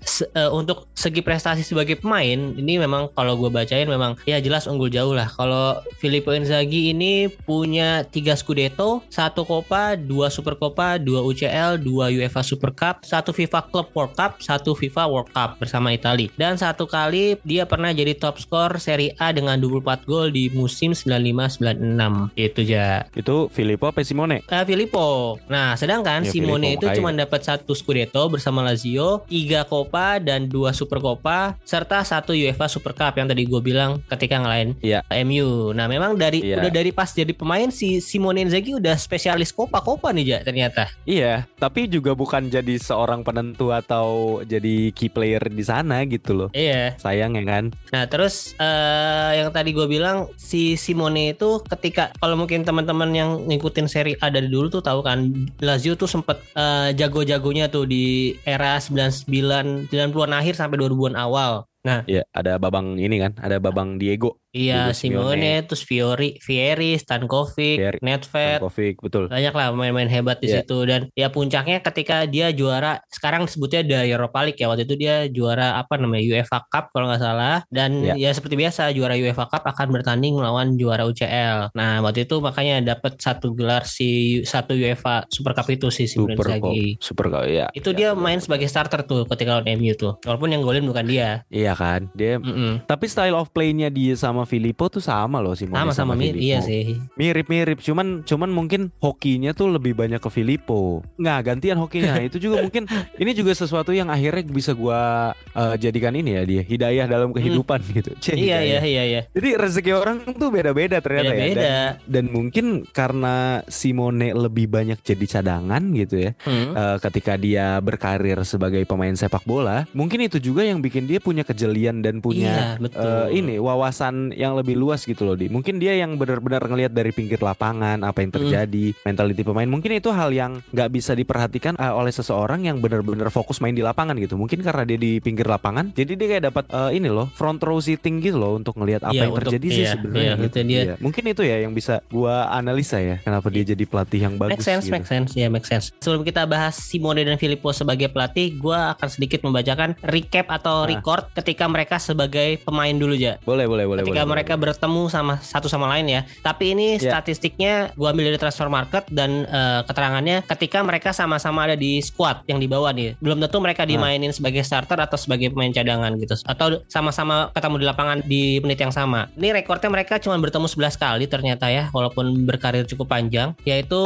[0.00, 4.64] se- eh, untuk segi prestasi sebagai pemain ini memang kalau gue bacain memang ya jelas
[4.64, 5.26] unggul jauh lah.
[5.28, 12.08] Kalau Filippo Inzaghi ini punya tiga Scudetto satu Copa dua Super Copa dua UCL dua
[12.08, 16.30] UEFA Super Cup satu FIFA Club World Cup satu FIFA World Cup bersama Italia.
[16.38, 20.92] Dan satu kali dia pernah jadi top skor Serie A dengan 24 gol di musim
[20.92, 24.42] 95-96 itu ya Itu Filippo apa Simone?
[24.44, 25.38] Eh, Filippo.
[25.46, 30.46] Nah, sedangkan Ya, Simone Filippo, itu cuma dapat satu Scudetto bersama Lazio, tiga Coppa dan
[30.46, 35.00] dua Super Coppa, serta satu UEFA Super Cup yang tadi gue bilang ketika ngelain Iya.
[35.24, 35.72] MU.
[35.72, 36.58] Nah, memang dari Iya.
[36.58, 40.86] udah dari pas jadi pemain si Simone Inzaghi udah spesialis Coppa-Coppa nih, Ja, ternyata.
[41.02, 44.04] Iya, tapi juga bukan jadi seorang penentu atau
[44.42, 46.48] jadi key player di sana gitu loh.
[46.52, 46.94] Iya.
[46.96, 47.64] Sayang ya kan?
[47.88, 53.10] Nah, terus eh yang tadi gue bilang memang si Simone itu ketika kalau mungkin teman-teman
[53.16, 55.32] yang ngikutin seri A dari dulu tuh tahu kan
[55.64, 61.64] Lazio tuh sempet eh, jago-jagonya tuh di era 99 90-an akhir sampai 2000-an awal.
[62.06, 65.40] Ya, ada babang ini kan, ada babang Diego, Iya, Simeone.
[65.40, 69.24] Simone, terus Fiori, Fieri, Stankovic, Fieri, Nedved, Kovic, betul.
[69.26, 70.60] banyak lah pemain-pemain hebat di Iya.
[70.60, 74.94] situ dan ya puncaknya ketika dia juara sekarang sebutnya dari Europa League ya waktu itu
[74.94, 78.14] dia juara apa namanya UEFA Cup kalau nggak salah dan Iya.
[78.14, 81.72] ya seperti biasa juara UEFA Cup akan bertanding melawan juara UCL.
[81.72, 86.36] Nah waktu itu makanya dapat satu gelar si satu UEFA Super Cup itu si Simone
[86.36, 86.60] Super.
[86.60, 87.66] Cup, Super Cup, ya.
[87.72, 90.16] Itu Ya, dia main sebagai starter tuh ketika lawan MU tuh.
[90.24, 91.44] Walaupun yang golin bukan dia.
[91.48, 92.36] Iya kan, dia.
[92.36, 92.84] Mm-mm.
[92.84, 96.44] Tapi style of play-nya dia sama Filippo tuh sama loh Simone Sama-sama mir- Filippo.
[96.44, 96.98] iya sih.
[97.14, 101.00] Mirip-mirip, cuman cuman mungkin hokinya tuh lebih banyak ke Filippo.
[101.16, 102.18] Nggak gantian hokinya.
[102.28, 102.84] itu juga mungkin
[103.16, 107.78] ini juga sesuatu yang akhirnya bisa gua eh, jadikan ini ya dia hidayah dalam kehidupan
[107.90, 108.10] gitu.
[108.22, 108.82] Cih, Iya iya hidayah.
[108.84, 109.20] iya iya.
[109.30, 111.34] Jadi rezeki orang tuh beda-beda ternyata ya.
[111.34, 111.62] Beda-beda.
[111.62, 116.30] Dan, dan mungkin karena Simone lebih banyak jadi cadangan gitu ya.
[116.42, 116.72] Hmm.
[116.72, 121.42] eh, ketika dia berkarir sebagai pemain sepak bola, mungkin itu juga yang bikin dia punya
[121.42, 123.02] kejelian dan punya iya, betul.
[123.02, 125.46] eh, ini wawasan yang lebih luas gitu loh di.
[125.46, 128.38] Mungkin dia yang benar-benar ngelihat dari pinggir lapangan apa yang Mm.
[128.38, 129.66] terjadi, mentality pemain.
[129.66, 133.80] Mungkin itu hal yang nggak bisa diperhatikan eh, oleh seseorang yang benar-benar fokus main di
[133.80, 134.34] lapangan gitu.
[134.34, 137.78] Mungkin karena dia di pinggir lapangan, jadi dia kayak dapat eh, ini loh front row
[137.78, 140.22] sitting gitu loh untuk ngelihat apa Iya, yang untuk- terjadi sih iya, sebenarnya.
[140.22, 140.58] iya, gitu.
[140.62, 140.80] dia.
[140.82, 140.94] Iya.
[140.98, 144.54] Mungkin itu ya yang bisa gua analisa ya kenapa dia jadi pelatih yang bagus.
[144.54, 144.94] Make sense, gitu.
[144.94, 145.92] make sense, ya make sense.
[145.98, 150.88] Sebelum kita bahas Simone dan Filippo sebagai pelatih, gue akan sedikit membacakan recap atau Ah.
[150.88, 153.36] record ketika mereka sebagai pemain dulu ya.
[153.42, 154.02] Boleh, boleh, boleh.
[154.02, 156.20] ketika mereka bertemu sama satu sama lain ya.
[156.40, 157.16] Tapi ini Ya.
[157.16, 162.44] statistiknya gue ambil dari transfer market dan eh, keterangannya ketika mereka sama-sama ada di squad
[162.46, 163.16] yang dibawa nih.
[163.18, 166.36] Belum tentu mereka dimainin sebagai starter atau sebagai pemain cadangan gitu.
[166.44, 169.26] Atau sama-sama ketemu di lapangan di menit yang sama.
[169.34, 174.02] Ini rekornya mereka cuma bertemu 11 kali ternyata ya walaupun berkarir cukup panjang yaitu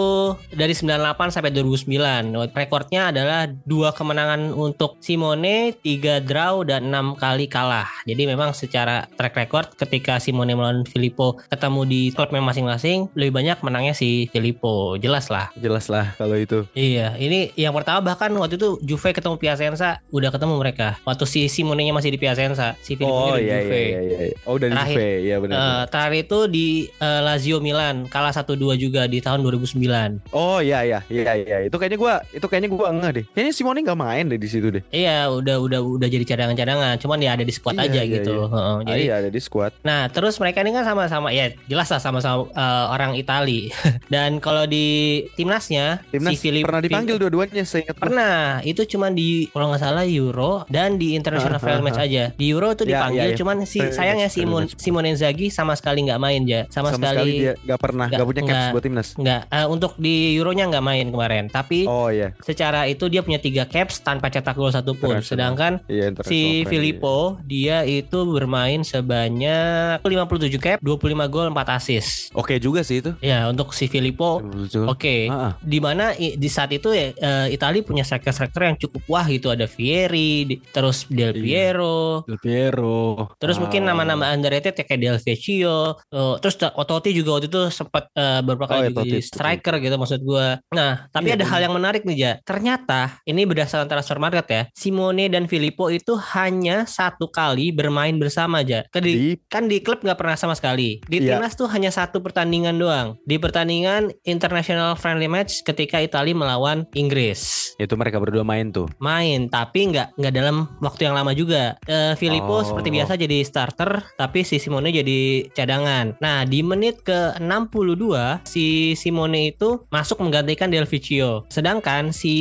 [0.54, 2.54] dari 98 sampai 2009.
[2.54, 7.88] Rekornya adalah dua kemenangan untuk Simone, tiga draw dan enam kali kalah.
[8.06, 13.58] Jadi memang secara track record ketika Simone melawan Filippo ketemu di klubnya masing-masing lebih banyak
[13.60, 14.94] menangnya si Filippo.
[14.96, 15.50] Jelas lah.
[15.54, 16.62] Jelas lah kalau itu.
[16.72, 20.94] Iya, ini yang pertama bahkan waktu itu Juve ketemu Piacenza udah ketemu mereka.
[21.02, 23.82] Waktu si Simonenya masih di Piacenza, si Filippo Oh di iya, Juve.
[23.82, 24.36] iya iya iya.
[24.44, 25.56] Oh dari Terakhir- Juve, iya benar.
[25.56, 30.20] Eh, terakhir itu di eh, Lazio Milan kalah 1-2 juga di tahun 2009.
[30.30, 31.56] oh iya iya iya iya.
[31.64, 33.24] Itu kayaknya gua itu kayaknya gua enggak deh.
[33.28, 34.82] Kayaknya Simone nggak main deh di situ deh.
[34.88, 38.34] Iya, udah udah udah jadi cadangan-cadangan, cuman ya ada di squad Iya, aja iya, gitu.
[38.34, 38.46] iya.
[38.46, 39.72] Heeh, Ah, jadi iya ada di squad.
[39.80, 43.72] Nah, terus mereka ini kan sama-sama ya jelas lah sama-sama eh, orang Itali.
[44.12, 44.86] Dan kalau di
[45.34, 47.96] timnasnya Timnas si Filip pernah dipanggil dua-duanya seingat.
[47.96, 52.24] Pernah, itu cuman di kalau nggak salah Euro dan di International Friendly ah, Match aja.
[52.32, 53.36] Di Euro itu Ya, dipanggil, ya, ya.
[53.36, 57.52] cuman si sayangnya Simon Simone Inzaghi sama sekali nggak main ya, sama, Sama, sekali, dia
[57.58, 59.08] nggak pernah nggak- punya caps buat timnas.
[59.14, 61.44] nggak eh, untuk di Euronya nggak main kemarin.
[61.48, 62.34] Tapi Oh iya.
[62.40, 65.18] secara itu dia punya tiga caps tanpa cetak gol satupun.
[65.20, 66.66] Sedangkan Iya si friendly.
[66.66, 72.30] Filippo dia itu bermain sebanyak 57 cap, 25 gol, 4 assist.
[72.32, 73.10] Oke juga sih itu.
[73.20, 74.42] Ya, untuk si Filippo.
[74.86, 75.54] Oke, ah.
[75.58, 79.66] di mana di saat itu ya eh, Italia punya striker-striker yang cukup wah gitu ada
[79.66, 81.42] Fieri, di- terus Del Iya.
[81.72, 83.30] Piero, Del Piero.
[83.36, 83.92] terus mungkin Ah.
[83.92, 88.64] nama-nama underrated ya kayak Del Vecchio, eh, terus Ototti juga waktu itu sempat eh, beberapa
[88.66, 90.58] Oh, kali ya, juga Totti, jadi striker gitu maksud gua.
[90.70, 91.52] Nah, tapi Iya, ada bener.
[91.52, 92.32] hal yang menarik nih ja.
[92.40, 98.60] Ternyata ini berdasarkan transfer market ya, Simone dan Filippo itu hanya satu kali bermain bersama
[98.60, 98.82] aja.
[98.88, 100.98] Di, di kan di klub nggak pernah sama sekali.
[101.02, 101.36] Di Iya.
[101.36, 103.18] timnas tuh hanya satu pertandingan doang.
[103.22, 107.72] Di pertandingan international friendly match ketika Italia melawan Inggris.
[107.76, 108.88] itu mereka berdua main tuh.
[108.96, 111.76] Main, tapi nggak nggak dalam waktu yang lama juga.
[111.84, 112.64] Eh, Filippo Oh.
[112.64, 115.16] seperti biasa jadi starter, tapi si Simone jadi
[115.50, 116.16] cadangan.
[116.18, 121.44] Nah di menit ke 62 si Simone itu masuk menggantikan Del Vecchio.
[121.48, 122.34] Sedangkan si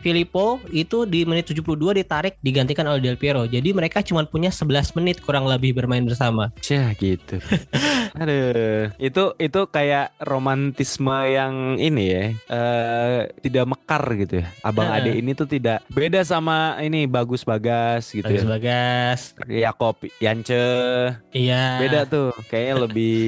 [0.00, 3.44] Filippo itu di menit 72 ditarik digantikan oleh Del Piero.
[3.44, 6.48] Jadi mereka cuma punya 11 menit kurang lebih bermain bersama.
[6.60, 7.40] Cah gitu.
[8.20, 14.46] Aduh, itu itu kayak romantisme yang ini ya, eh tidak mekar gitu ya.
[14.60, 15.00] Abang Heeh.
[15.00, 18.50] ade ini tuh tidak beda sama ini bagus bagas gitu Bagas ya.
[18.50, 19.20] Bagas.
[19.46, 20.64] Yakob Yance
[21.30, 21.78] Iya.
[21.78, 23.20] beda tuh kayaknya lebih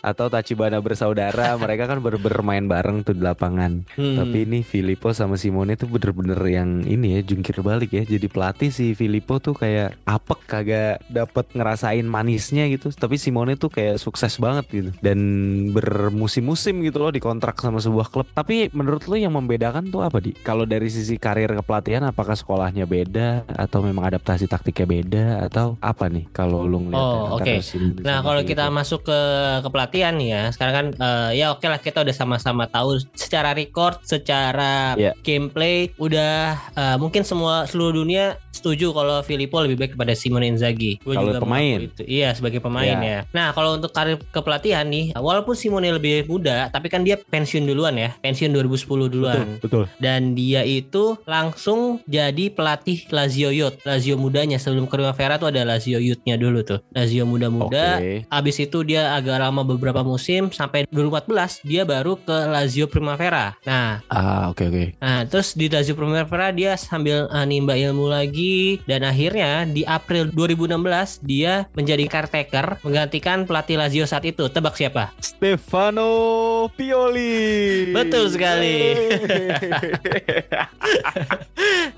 [0.00, 4.18] atau Tachibana bersaudara mereka kan ber bermain bareng tuh di lapangan Hmm.
[4.18, 8.68] tapi ini Filippo sama Simone tuh bener-bener yang ini ya jungkir balik ya jadi pelatih
[8.68, 14.36] si Filippo tuh kayak apek kagak dapet ngerasain manisnya gitu tapi Simone tuh kayak sukses
[14.36, 15.18] banget gitu dan
[15.70, 20.34] bermusim-musim gitu loh dikontrak sama sebuah klub tapi menurut lo yang membedakan tuh apa di
[20.36, 26.06] kalau dari sisi karir kepelatihan apakah sekolahnya beda atau memang adaptasi taktiknya beda atau apa
[26.06, 27.60] nih kalau lu ngeliat Oh, oke.
[28.02, 29.20] Nah, kalau kita masuk ke
[29.62, 34.96] kepelatihan ya, sekarang kan eh, ya oke lah kita udah sama-sama tahu secara record, secara
[34.96, 35.12] Iya.
[35.20, 40.96] gameplay udah eh, mungkin semua seluruh dunia setuju kalau Filippo lebih baik kepada Simone Inzaghi.
[40.98, 41.78] Kalau juga pemain.
[41.78, 42.02] itu.
[42.02, 42.98] Iya, sebagai pemain Iya.
[43.02, 43.20] ya.
[43.34, 47.94] Nah, kalau untuk karir kepelatihan nih, walaupun Simone lebih muda, tapi kan dia pensiun duluan
[47.96, 48.14] ya.
[48.20, 49.58] Pensiun 2010 duluan.
[49.58, 53.80] betul betul Dan dia itu langsung jadi pelatih Lazio Youth.
[53.84, 56.80] Lazio mudanya sebelum ke Primavera tuh ada Lazio Youth-nya dulu tuh.
[56.92, 58.00] Lazio muda-muda.
[58.00, 58.24] Oke.
[58.28, 63.58] Abis itu dia agak lama beberapa musim sampai 2014 dia baru ke Lazio Primavera.
[63.66, 68.80] Nah, ah oke oke nah terus di Lazio Primavera dia sambil uh, nimba ilmu lagi
[68.88, 72.04] dan akhirnya di April 2016 dia menjadi
[72.46, 74.46] caretaker menggantikan pelatih Lazio saat itu.
[74.46, 75.10] Tebak siapa?
[75.18, 78.78] Stefano Pioli Betul sekali.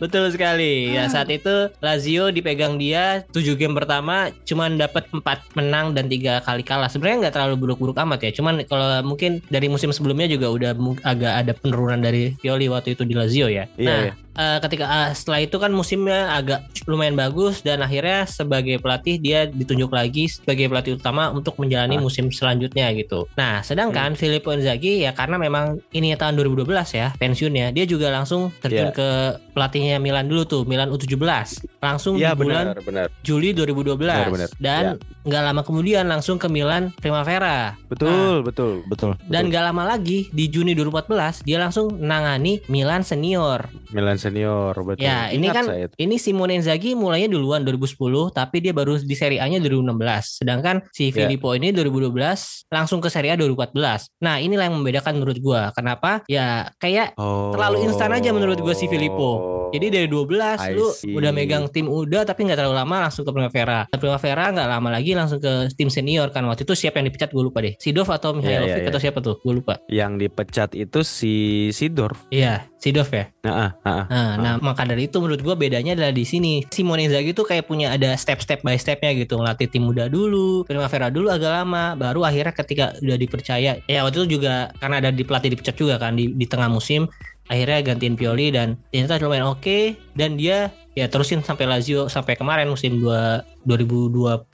[0.02, 0.96] Betul sekali.
[0.96, 6.40] Ya saat itu Lazio dipegang dia 7 game pertama cuman dapat 4 menang dan tiga
[6.42, 6.88] kali kalah.
[6.88, 8.32] Sebenarnya nggak terlalu buruk-buruk amat ya.
[8.32, 10.70] Cuman kalau mungkin dari musim sebelumnya juga udah
[11.04, 13.68] agak ada penurunan dari Pioli waktu itu di Lazio ya.
[13.76, 14.12] Iya, nah, iya.
[14.38, 19.44] eh, ketika ah, setelah itu kan musimnya agak lumayan bagus dan akhirnya sebagai pelatih dia
[19.50, 22.00] ditunjuk lagi sebagai pelatih utama untuk menjalani Ah.
[22.00, 23.26] musim selanjutnya gitu.
[23.34, 24.18] Nah, sedangkan Hmm.
[24.18, 28.94] Filippo Inzaghi ya karena memang ini tahun 2012 ya pensiunnya, dia juga langsung terjun Iya.
[28.94, 29.08] ke
[29.52, 31.60] pelatihnya Milan dulu tuh, Milan U17.
[31.78, 34.50] Langsung Iya di bulan benar benar Juli 2012 Benar, benar.
[34.58, 34.84] dan
[35.22, 37.74] nggak lama kemudian langsung ke Milan Primavera.
[37.86, 43.66] betul betul betul Dan nggak lama lagi di Juni 2014 dia langsung nangani Milan senior.
[43.88, 47.96] Milan senior betul Ya, ini Ingat kan saya ini Simone Inzaghi mulainya duluan 2010,
[48.28, 50.27] tapi dia baru di Serie A-nya 2016.
[50.36, 51.24] Sedangkan si Ya.
[51.24, 54.12] Filippo ini 2012 langsung ke Serie A 2014.
[54.20, 55.72] Nah, inilah yang membedakan menurut gua.
[55.72, 56.20] Kenapa?
[56.28, 57.48] Ya kayak Oh.
[57.56, 59.67] terlalu instan aja menurut gua si Filippo.
[59.68, 61.12] Jadi dari 12 I lu see.
[61.12, 63.84] udah megang tim udah tapi nggak terlalu lama langsung ke Primavera.
[63.88, 66.44] Ke Primavera nggak lama lagi langsung ke tim senior kan.
[66.48, 67.76] Waktu itu siapa yang dipecat gue lupa deh.
[67.76, 68.90] Sidov atau Mihailovic iya, iya.
[68.90, 69.36] atau siapa tuh?
[69.44, 69.80] Gue lupa.
[69.88, 73.30] yang dipecat itu si Sidorf Iya, Sidov ya.
[73.42, 74.04] nah, ah, ah, ah.
[74.08, 76.62] Nah, nah, maka dari itu menurut gue bedanya adalah di sini.
[76.70, 79.38] Simone Inzaghi tuh kayak punya ada step-step by stepnya gitu.
[79.38, 83.72] Ngelatih tim muda dulu, Primavera dulu agak lama, baru akhirnya ketika udah dipercaya.
[83.88, 87.08] Ya waktu itu juga karena ada di pelatih dipecat juga kan di, di tengah musim.
[87.48, 89.96] Akhirnya gantiin Pioli dan ternyata lumayan oke.
[90.14, 94.44] Dan dia ya terusin sampai Lazio sampai kemarin musim 2, 2021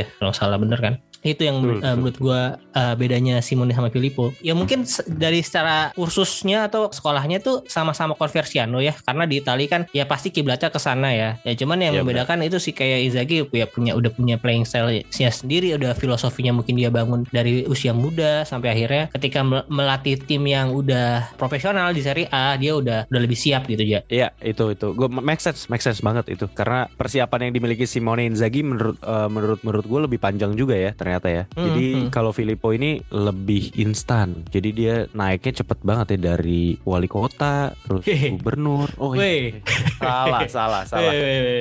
[0.00, 0.94] ya kalau salah bener kan.
[1.24, 1.94] Itu yang Betul, betul.
[1.96, 2.40] menurut gua
[2.76, 4.30] eh, bedanya Simone sama Filippo.
[4.44, 8.92] Ya mungkin dari secara kursusnya atau sekolahnya tuh sama-sama Conversiano ya.
[8.92, 11.40] Karena di Italia kan ya pasti kiblatnya ke sana ya.
[11.42, 15.30] Ya cuman yang Iya, membedakan itu sih kayak Inzaghi ya punya udah punya playing style-nya
[15.32, 20.44] sendiri, udah filosofinya mungkin dia bangun dari usia muda sampai akhirnya ketika mel- melatih tim
[20.44, 24.02] yang udah profesional di Serie A, dia udah udah lebih siap gitu ya.
[24.10, 28.26] Iya itu itu gue make sense make sense banget itu karena persiapan yang dimiliki Simone
[28.28, 31.42] Inzaghi menurut eh, menurut menurut gue lebih panjang juga ya ternyata ya.
[31.54, 32.08] Hmm, jadi hmm.
[32.10, 34.42] kalau Filippo ini lebih instan.
[34.50, 38.02] Jadi dia naiknya cepet banget ya dari wali kota terus
[38.34, 38.90] gubernur.
[38.98, 39.62] Oh Weh.
[40.02, 41.12] salah salah salah.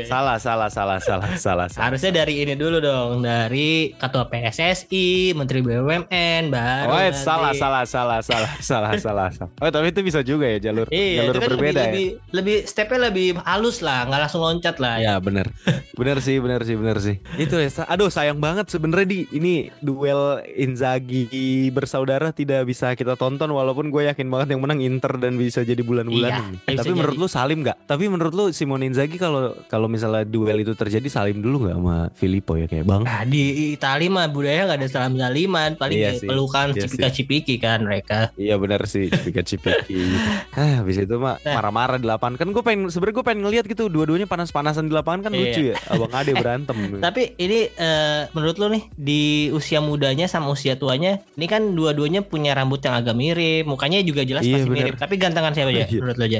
[0.07, 1.85] salah salah salah salah salah salah.
[1.85, 7.53] Harusnya dari ini dulu dong, dari ketua PSSI, Menteri BUMN, baru Oh, eh, nanti- salah,
[7.53, 9.51] salah, salah, salah, salah, salah, salah.
[9.61, 11.85] Oh, tapi itu bisa juga ya jalur, Iya, jalur itu kan berbeda lebih, ya.
[11.91, 14.95] lebih, lebih stepnya lebih halus lah, nggak langsung loncat lah.
[14.99, 15.51] Ya bener.
[15.93, 17.21] Bener sih bener sih bener sih.
[17.37, 19.42] Itu ya Aduh sayang banget sebenarnya di Ini
[19.79, 21.27] duel Inzaghi
[21.69, 25.79] bersaudara Tidak bisa kita tonton Walaupun gue yakin banget yang menang Inter Dan bisa jadi
[25.79, 26.57] bulan-bulan Iya, ini.
[26.65, 27.21] bisa Tapi menurut jadi.
[27.21, 27.77] lu Salim gak?
[27.83, 31.97] Tapi menurut lu Simone Inzaghi Kalau kalau misalnya duel itu terjadi Salim dulu gak sama
[32.11, 36.11] Filippo ya Kayak bang Nah, di Italia mah budaya nggak ada salam saliman, paling Iya
[36.15, 38.29] sih, pelukan iya cipika cipiki kan mereka.
[38.35, 40.29] Iya bener sih Cipika-cipiki gitu.
[40.55, 41.55] Ah, Habis itu mah Nah.
[41.55, 45.21] marah-marah di lapangan Kan gue pengen sebenarnya gue pengen ngeliat gitu Dua-duanya panas-panasan di lapangan
[45.21, 45.39] kan Iya.
[45.41, 50.47] lucu ya Abang Ade berantem Tapi ini eh, menurut lo nih di usia mudanya sama
[50.47, 54.67] usia tuanya, ini kan dua-duanya punya rambut yang agak mirip, mukanya juga jelas Iya, pasti
[54.67, 54.77] bener.
[54.83, 54.95] mirip.
[54.95, 55.99] Tapi gantengan siapa aja Iya.
[55.99, 56.39] menurut lo aja?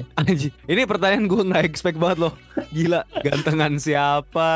[0.66, 2.34] Ini pertanyaan gue nggak expect banget loh.
[2.70, 4.50] Gila, gantengan siapa?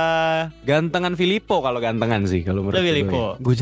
[0.61, 3.21] Gantengan Filippo kalau gantengan sih kalau menurut Lo Filippo.
[3.39, 3.53] Gue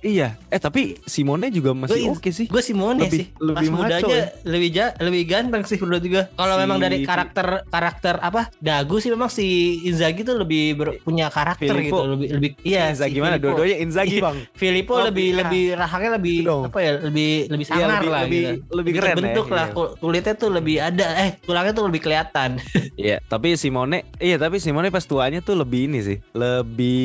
[0.00, 0.38] Iya.
[0.48, 2.46] Eh tapi Simone juga masih oke sih.
[2.46, 3.26] Gue Simone Lebih- sih.
[3.38, 4.26] lebih Pas mudanya ya.
[4.44, 6.24] lebih ja, lebih ganteng sih menurut gue.
[6.32, 9.46] Kalau Si- memang dari karakter karakter apa dagu sih memang si
[9.84, 12.02] Inzaghi tuh lebih ber- punya karakter Filippo.
[12.02, 12.90] gitu, lebih lebih iya.
[12.90, 13.34] Inzaghi si gimana?
[13.36, 14.36] Dua-duanya Inzaghi Inzaghi bang.
[14.52, 15.38] Filippo Oh, lebih iya.
[15.40, 16.62] lebih rahangnya lebih dong.
[16.66, 18.72] apa ya lebih lebih Iya, sangar lebih- lah lebih- gitu.
[18.72, 19.74] lebih keren ya, bentuk lah iya.
[19.74, 22.50] kul- kulitnya tuh lebih ada eh tulangnya tuh lebih kelihatan
[23.02, 27.02] Iya, tapi Simone, iya tapi Simone pas tuanya tuh lebih ini sih, lebih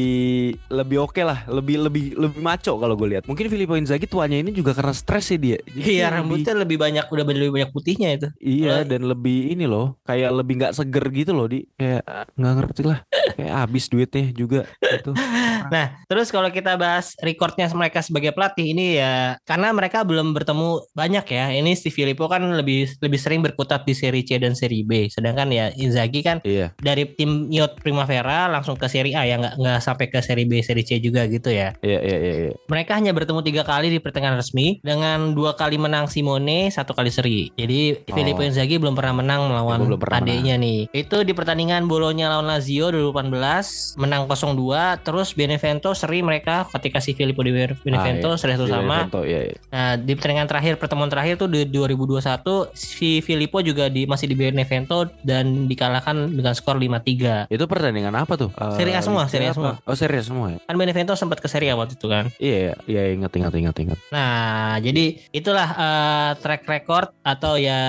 [0.68, 3.24] lebih oke lah, lebih lebih lebih maco kalau gue lihat.
[3.26, 5.58] Mungkin Filippo Inzaghi tuanya ini juga karena stres sih dia.
[5.60, 9.50] Jadi iya dia lebih- rambutnya lebih banyak udah lebih banyak putihnya itu Iya dan lebih
[9.50, 13.00] ini loh kayak lebih nggak seger gitu loh di kayak nggak ngerti lah
[13.34, 15.12] kayak habis duitnya juga gitu.
[15.68, 16.87] Nah, terus kalau kita bahas
[17.22, 21.46] recordnya mereka sebagai pelatih ini ya karena mereka belum bertemu banyak ya.
[21.54, 25.12] Ini si Filippo kan lebih lebih sering berkutat di Serie C dan Serie B.
[25.12, 26.72] Sedangkan ya Inzaghi kan Iya.
[26.80, 30.62] dari tim Yacht Primavera langsung ke Serie A ya nggak nggak sampai ke Serie B,
[30.64, 31.76] Serie C juga gitu ya.
[31.84, 32.34] Iya iya iya.
[32.48, 32.54] iya.
[32.70, 37.12] Mereka hanya bertemu tiga kali di pertengahan resmi dengan dua kali menang Simone, satu kali
[37.12, 37.52] seri.
[37.58, 38.48] Jadi Filippo Oh.
[38.48, 39.82] Inzaghi belum pernah menang melawan
[40.14, 40.88] adiknya nih.
[40.94, 47.14] Itu di pertandingan Bolonya lawan Lazio 2018 menang 0-2, terus Benevento seri mereka ketika si
[47.14, 48.40] Filippo di Benevento Ah, iya.
[48.40, 49.06] seri sama.
[49.06, 49.58] Benevento, iya, iya.
[49.70, 54.36] Nah, di pertandingan terakhir pertemuan terakhir tuh di 2021 si Filippo juga di masih di
[54.38, 57.50] Benevento dan dikalahkan dengan skor 5-3.
[57.50, 58.50] Itu pertandingan apa tuh?
[58.54, 59.74] Eh, Serie A semua, Serie A semua.
[59.84, 60.60] Oh Serie A semua ya.
[60.64, 62.30] Kan Benevento sempat ke Serie A waktu itu kan.
[62.38, 63.98] Iya iya iya, ingat ingat ingat ingat.
[64.14, 67.82] Nah, jadi itulah eh, track record atau ya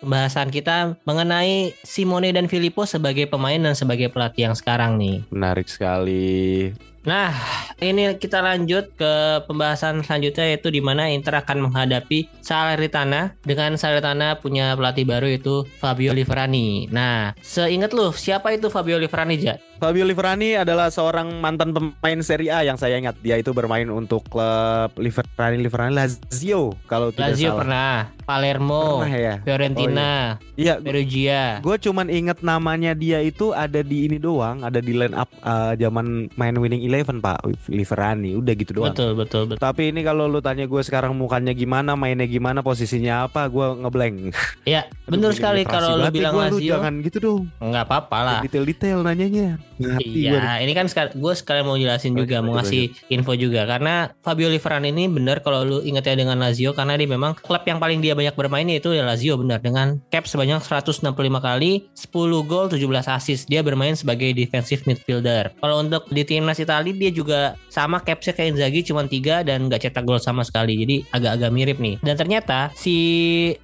[0.00, 5.22] pembahasan kita mengenai Simone dan Filippo sebagai pemain dan sebagai pelatih yang sekarang nih.
[5.30, 6.72] Menarik sekali.
[7.06, 7.30] Nah,
[7.78, 9.12] ini kita lanjut ke
[9.46, 15.62] pembahasan selanjutnya yaitu di mana Inter akan menghadapi Salernitana dengan Salernitana punya pelatih baru yaitu
[15.78, 16.90] Fabio Liverani.
[16.90, 19.54] Nah, seingat lu siapa itu Fabio Liverani, Ja?
[19.76, 23.12] Fabio Liverani adalah seorang mantan pemain Serie A yang saya ingat.
[23.20, 27.60] Dia itu bermain untuk klub Liverani Liverani Lazio kalau tidak Lazio salah.
[27.60, 27.92] pernah,
[28.24, 29.34] Palermo, Pernah ya.
[29.44, 30.10] Fiorentina,
[30.56, 31.60] Iya, Perugia.
[31.60, 35.76] gue cuman inget namanya dia itu ada di ini doang, ada di line up uh,
[35.76, 38.96] zaman main Winning Eleven Pak Liverani, udah gitu doang.
[38.96, 39.60] Betul, betul, betul.
[39.60, 44.16] Tapi ini kalau lu tanya gue sekarang mukanya gimana, mainnya gimana, posisinya apa, gue ngeblank.
[44.66, 46.74] Ya, bener ini sekali kalau lu bilang gua, lu Lazio.
[46.74, 47.42] jangan gitu dong.
[47.62, 48.38] nggak apa-apa lah.
[48.42, 49.62] Detail-detail nanyanya.
[49.78, 54.48] Iya, ini kan gue sekalian mau jelasin Oh, juga, mau ngasih info juga karena Fabio
[54.48, 58.00] Liverani ini benar kalau lu ingat ya dengan Lazio karena dia memang klub yang paling
[58.00, 63.04] dia banyak bermain itu ya Lazio benar dengan cap sebanyak 165 kali, 10 gol, 17
[63.12, 63.44] assist.
[63.52, 65.52] Dia bermain sebagai defensive midfielder.
[65.60, 69.84] Kalau untuk di timnas Italia dia juga sama capnya kayak Inzaghi cuma 3 dan nggak
[69.84, 70.80] cetak gol sama sekali.
[70.80, 72.00] Jadi agak-agak mirip nih.
[72.00, 72.96] Dan ternyata si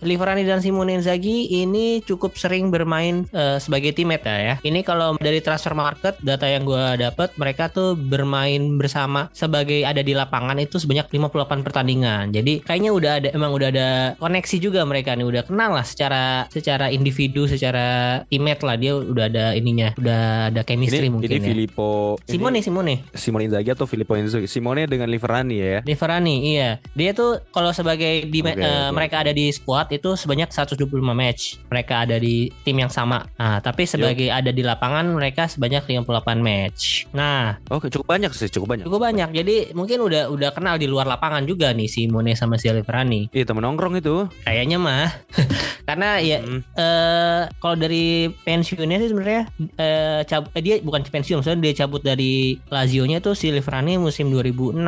[0.05, 4.55] Liverani dan Simone Inzaghi ini cukup sering bermain eh, sebagai teammate ya, ya.
[4.61, 10.03] Ini kalau dari transfer market data yang gue dapat mereka tuh bermain bersama sebagai ada
[10.05, 12.31] di lapangan itu sebanyak 58 pertandingan.
[12.31, 13.89] Jadi kayaknya udah ada emang udah ada
[14.19, 19.25] koneksi juga mereka nih udah kenal lah secara secara individu, secara teammate lah dia udah
[19.27, 21.51] ada ininya, udah ada chemistry Ini, mungkin ini ya.
[21.53, 24.47] Filippo Simone ini Simone Simone Inzaghi atau Filippo Inzaghi?
[24.47, 25.79] Simone dengan Liverani ya.
[25.87, 30.19] Liverani iya dia tuh kalau sebagai di Oke, eh, oke, mereka ada di squad itu
[30.19, 35.07] sebanyak 125 match mereka ada di tim yang sama nah tapi sebagai ada di lapangan
[35.09, 38.85] mereka sebanyak 58 match nah Oke, cukup banyak sih, cukup banyak.
[38.85, 42.57] cukup banyak jadi mungkin udah udah kenal di luar lapangan juga nih si Mone sama
[42.57, 44.27] si Liverani Iya, temen nongkrong itu.
[44.43, 45.09] kayaknya mah
[45.89, 46.63] karena ya Hmm.
[46.75, 48.03] eh kalau dari
[48.43, 49.43] pensiunnya sih sebenarnya
[49.77, 54.27] eh, cab- eh, dia bukan pensiun, soalnya dia cabut dari Lazio-nya tuh si Liverani musim
[54.27, 54.79] 2006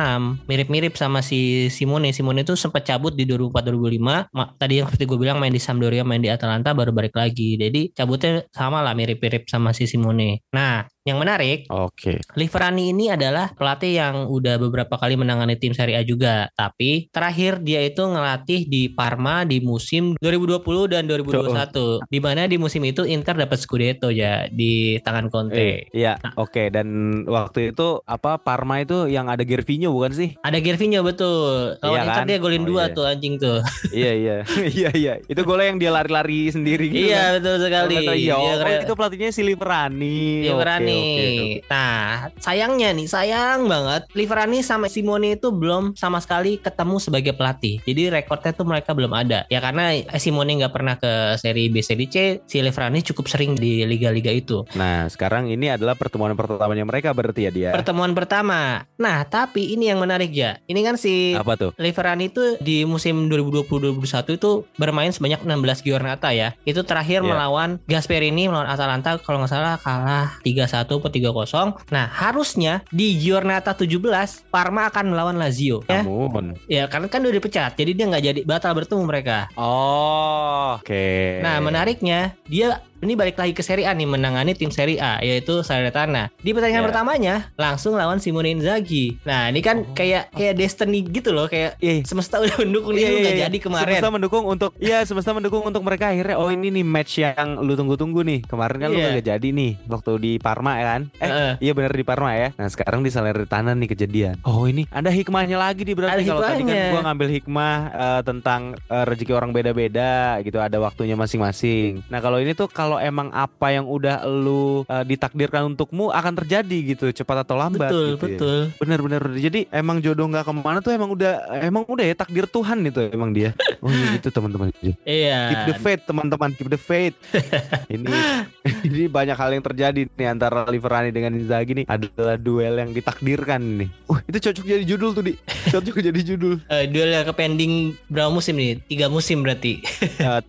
[0.45, 2.11] mirip-mirip sama si Simone.
[2.11, 4.31] Simone itu sempat cabut di 2004-2005.
[4.31, 7.55] Ma- Tadi yang seperti gue bilang main di Sampdoria, main di Atalanta baru balik lagi.
[7.55, 10.41] Jadi cabutnya sama lah mirip-mirip sama si Simone.
[10.49, 12.17] Nah, yang menarik Oke.
[12.33, 16.49] Liverani ini adalah pelatih yang udah beberapa kali menangani tim Serie A juga.
[16.57, 22.09] Tapi terakhir dia itu ngelatih di Parma di musim 2020 dan 2021.
[22.09, 25.53] Di mana di musim itu Inter dapat Scudetto ya di tangan Conte.
[25.53, 26.73] Eh, iya, oke.
[26.73, 30.33] Dan waktu itu apa Parma itu yang ada Gervinho bukan sih?
[30.41, 31.77] Ada Gervinho betul.
[31.77, 32.29] Kalau Iya Inter kan?
[32.33, 32.95] dia golin Oh, dua iya.
[32.97, 33.61] tuh anjing tuh.
[33.93, 34.37] iya iya
[34.81, 35.13] iya iya.
[35.29, 37.05] Itu golnya yang dia lari-lari sendiri gitu.
[37.05, 37.13] kan?
[37.13, 37.93] iya betul sekali.
[38.25, 40.49] Iya, Dia oh, itu pelatihnya si Liverani.
[40.49, 40.89] Liverani.
[40.89, 41.55] Oke, oke, oke.
[41.71, 44.07] Nah, sayangnya nih, sayang banget.
[44.15, 47.81] Liverani sama Simone itu belum sama sekali ketemu sebagai pelatih.
[47.83, 49.43] Jadi rekornya tuh mereka belum ada.
[49.51, 52.39] Ya karena Simone nggak pernah ke seri B, seri C.
[52.45, 54.63] Si Liverani cukup sering di liga-liga itu.
[54.77, 57.69] Nah, sekarang ini adalah pertemuan pertamanya mereka berarti ya dia.
[57.73, 58.85] Pertemuan pertama.
[58.95, 60.57] Nah, tapi ini yang menarik ya.
[60.65, 61.71] Ini kan si Apa tuh?
[61.75, 66.53] Liverani itu di musim 2020-2021 itu bermain sebanyak 16 Giornata ya.
[66.63, 67.31] Itu terakhir Iya.
[67.31, 71.89] melawan Gasperini melawan Atalanta kalau nggak salah kalah 3-1 atau 3-0.
[71.89, 76.05] Nah, harusnya di Giornata 17 Parma akan melawan Lazio ya.
[76.05, 76.53] Namun.
[76.69, 77.73] Ya, karena kan udah dipecat.
[77.73, 79.49] Jadi dia nggak jadi batal bertemu mereka.
[79.57, 81.41] Oh, oke.
[81.41, 85.61] Nah, menariknya dia ini balik lagi ke Serie A nih menangani tim Serie A yaitu
[85.61, 86.33] Salernitana.
[86.35, 86.87] Di pertandingan Ya.
[86.87, 89.21] pertamanya langsung lawan Simone Inzaghi.
[89.23, 92.01] Nah, ini kan kayak kayak destiny gitu loh, kayak Iya.
[92.03, 93.85] semesta udah mendukung dia nggak jadi kemarin.
[93.87, 97.73] Semesta mendukung untuk iya semesta mendukung untuk mereka akhirnya oh ini nih match yang lu
[97.73, 98.39] tunggu-tunggu nih.
[98.43, 99.13] Kemarin kan lu Iya.
[99.13, 101.01] gak jadi nih waktu di Parma ya kan?
[101.15, 101.51] Eh Heeh.
[101.61, 102.49] iya bener di Parma ya.
[102.55, 104.35] Nah sekarang di Salernitana nih kejadian.
[104.41, 108.61] Oh ini ada hikmahnya lagi nih berarti kalau tadi kan gua ngambil hikmah eh, tentang
[108.81, 112.01] eh, rezeki orang beda-beda gitu ada waktunya masing-masing.
[112.07, 116.95] Nah kalau ini tuh kalau emang apa yang udah lu eh, ditakdirkan untukmu akan terjadi
[116.95, 117.89] gitu cepat atau lambat.
[117.89, 118.21] betul, gitu ya.
[118.35, 118.59] betul.
[118.81, 122.81] Bener-bener Jadi emang jodoh nggak ke mana tuh emang udah emang udah ya takdir Tuhan
[122.85, 123.51] itu emang dia.
[123.83, 124.71] Oh iya gitu teman-teman.
[125.05, 125.39] Iya.
[125.51, 127.15] Keep the faith teman-teman, keep the faith.
[127.93, 128.09] ini
[128.87, 133.61] ini banyak hal yang terjadi nih antara Liverani dengan Inzaghi nih adalah duel yang ditakdirkan
[133.85, 133.89] nih.
[134.09, 135.33] Wah itu cocok jadi judul tuh di.
[135.69, 136.61] Cocok jadi judul.
[136.69, 138.81] Eh, duel yang ke pending berapa musim nih?
[138.89, 139.81] Tiga musim berarti.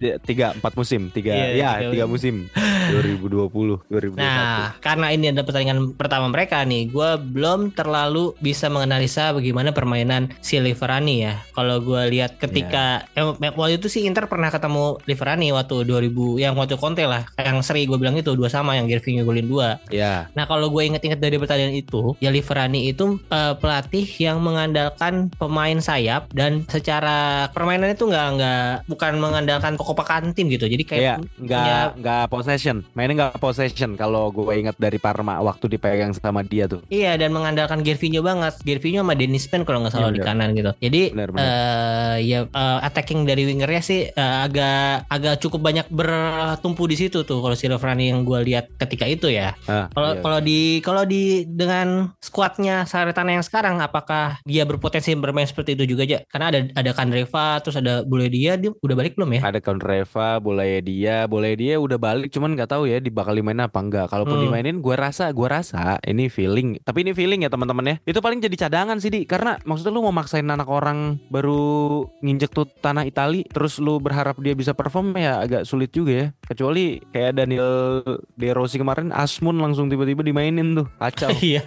[0.00, 2.50] Ti- tiga empat musim tiga Iya, ya tiga tiga musim sim
[2.90, 4.16] 2020 2021.
[4.16, 10.30] Nah, karena ini ada pertandingan pertama mereka nih, gue belum terlalu bisa menganalisa bagaimana permainan
[10.40, 11.34] si Liverani ya.
[11.52, 13.24] Kalau gue lihat ketika eh,
[13.54, 17.88] waktu itu sih Inter pernah ketemu Liverani waktu 2000 yang waktu Conte lah, yang seri
[17.88, 19.78] gue bilang itu dua sama yang Gervinho golin dua.
[19.90, 25.28] ya Nah kalau gue inget-inget dari pertandingan itu, ya Liverani itu eh, pelatih yang mengandalkan
[25.36, 30.66] pemain sayap dan secara permainan itu nggak nggak bukan mengandalkan kekompakan tim gitu.
[30.68, 32.24] Jadi kayak Iya, nggak nggak
[32.76, 32.96] possession.
[32.96, 36.82] Mainnya nggak possession kalau gue ingat dari Parma waktu dipegang sama dia tuh.
[36.88, 38.58] Iya dan mengandalkan Gervinho banget.
[38.62, 40.70] Gervinho sama Dennis Pen kalau nggak salah Iya, di kanan gitu.
[40.80, 41.46] Jadi Benar, benar.
[41.46, 47.22] eh, ya eh, attacking dari wingernya sih eh, agak agak cukup banyak bertumpu di situ
[47.22, 49.54] tuh kalau si Liverani yang gue lihat ketika itu ya.
[49.66, 50.22] Ah, Kalau iya.
[50.22, 55.96] kalau di kalau di dengan skuadnya Salernitana yang sekarang apakah dia berpotensi bermain seperti itu
[55.96, 56.18] juga aja?
[56.28, 59.42] Karena ada ada Kandreva terus ada Bule dia dia udah balik belum ya?
[59.46, 63.78] ada Reva, boleh dia, boleh dia udah balik, cuman nggak tahu ya dibakal dimainin apa
[63.78, 64.06] enggak.
[64.10, 64.44] Kalaupun Hmm.
[64.50, 66.76] dimainin, gue rasa, gue rasa ini feeling.
[66.82, 67.96] Tapi ini feeling ya teman-teman ya.
[68.04, 72.50] Itu paling jadi cadangan sih di, karena maksudnya lu mau maksain anak orang baru nginjek
[72.50, 76.26] tuh tanah Itali, terus lu berharap dia bisa perform ya agak sulit juga ya.
[76.42, 78.02] Kecuali kayak Daniel
[78.34, 81.30] De Rossi kemarin, Asmun langsung tiba-tiba dimainin tuh, kacau.
[81.46, 81.62] Iya.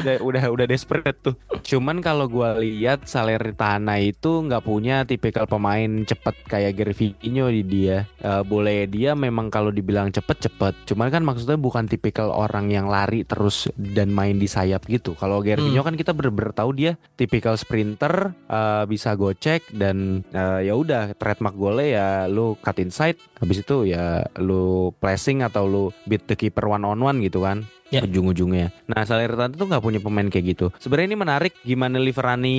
[0.00, 1.34] Udah udah udah desperate tuh.
[1.62, 8.06] Cuman kalau gua lihat Salernitana itu nggak punya tipikal pemain cepet kayak Gervinho di dia.
[8.20, 10.74] Eh, boleh dia memang kalau dibilang cepet cepet.
[10.88, 15.14] Cuman kan maksudnya bukan tipikal orang yang lari terus dan main di sayap gitu.
[15.14, 20.74] Kalau Gervinho kan kita bener-bener tahu dia tipikal sprinter, eh, bisa gocek dan eh, ya
[20.76, 23.18] udah trademark golnya ya lu cut inside.
[23.40, 27.66] Habis itu ya lu pressing atau lu beat the keeper one on one gitu kan
[27.90, 28.06] Ya.
[28.06, 28.70] ujung-ujungnya.
[28.86, 30.66] Nah, Salernitana tuh nggak punya pemain kayak gitu.
[30.78, 32.58] Sebenarnya ini menarik gimana Liverani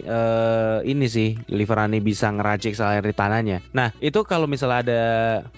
[0.00, 3.64] eh, ini sih, Liverani bisa ngeracik Salernitananya.
[3.72, 5.02] Nah, itu kalau misalnya ada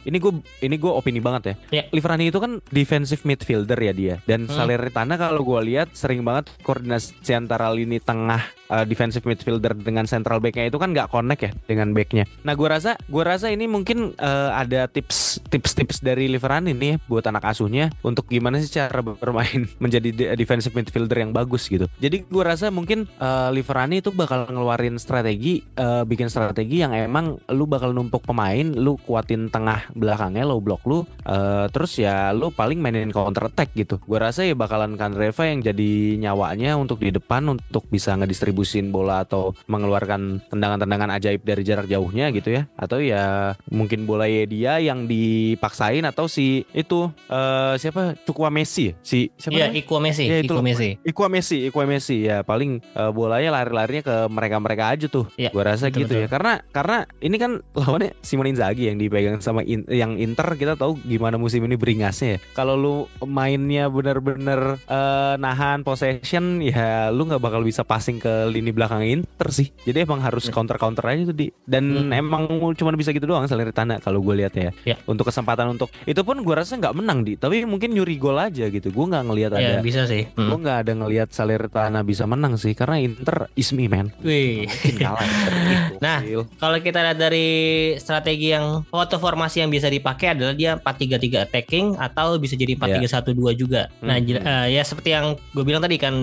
[0.07, 1.55] ini gue ini gue opini banget ya.
[1.83, 1.85] Ya.
[1.91, 4.15] Liverani itu kan defensive midfielder ya dia.
[4.23, 4.55] Dan Hmm.
[4.55, 8.41] Salernitana kalau gue lihat sering banget koordinasi antara lini tengah
[8.71, 12.25] eh, defensive midfielder dengan central backnya itu kan nggak connect ya dengan backnya.
[12.47, 17.27] Nah, gue rasa gue rasa ini mungkin eh, ada tips tips-tips dari Liverani nih buat
[17.27, 21.89] anak asuhnya untuk gimana sih cara bermain menjadi de- defensive midfielder yang bagus gitu.
[22.03, 27.41] Jadi gue rasa mungkin eh, Liverani itu bakal ngeluarin strategi eh, bikin strategi yang emang
[27.49, 32.53] lu bakal numpuk pemain, lu kuatin tengah belakangnya, low block lu eh, terus ya lu
[32.53, 33.97] paling mainin counter attack gitu.
[34.05, 39.23] Gue rasa ya bakalan Kandreva yang jadi nyawanya untuk di depan untuk bisa ngedistribusin bola
[39.23, 42.67] atau mengeluarkan tendangan-tendangan ajaib dari jarak jauhnya gitu ya.
[42.75, 48.91] Atau ya mungkin bola ya dia yang dipaksain atau si itu eh, siapa Cukwa Messi
[48.91, 48.95] ya?
[49.01, 49.81] Si siapa Iya, namanya?
[49.81, 50.65] Iqo Messi, itu Iqo loh.
[50.65, 50.89] Messi.
[51.01, 55.27] Iqwa Messi, Iqwa Messi ya paling eh, bolanya lari-larinya ke mereka-mereka aja tuh.
[55.35, 56.27] Iya, Gua rasa betul, gitu ya.
[56.27, 60.99] Karena karena ini kan lawannya Simone Inzaghi yang dipegang sama In- yang Inter kita tahu
[61.03, 62.39] gimana musim ini beringasnya ya.
[62.53, 62.95] Kalau lu
[63.25, 69.49] mainnya bener-bener eh, nahan possession ya lu nggak bakal bisa passing ke lini belakang Inter
[69.51, 69.71] sih.
[69.83, 71.47] Jadi emang harus counter-counter aja tuh di.
[71.65, 72.13] Dan Hmm.
[72.13, 72.43] emang
[72.75, 74.71] cuma bisa gitu doang Salernitana kalau gue lihat ya.
[74.85, 74.97] Ya.
[75.05, 78.67] Untuk kesempatan untuk itu pun gua rasa nggak menang di, tapi mungkin nyuri gol aja
[78.67, 78.88] gitu.
[78.89, 80.27] Gue nggak ngelihat ada Ya, bisa sih.
[80.33, 80.49] Hmm.
[80.49, 84.11] Gue nggak ada ngelihat Salernitana bisa menang sih karena Inter is me man.
[84.21, 84.65] Wih.
[84.65, 85.95] Mungkin kalah Inter gitu.
[85.99, 86.19] Nah.
[86.55, 87.49] Kalau kita lihat dari
[87.97, 93.35] strategi yang foto formasi yang bisa dipakai adalah dia 4-3-3 attacking atau bisa jadi 4-3-1-2
[93.55, 93.91] juga.
[94.01, 94.25] Nah, Hmm.
[94.25, 96.15] jel- eh, ya seperti yang gue bilang tadi kan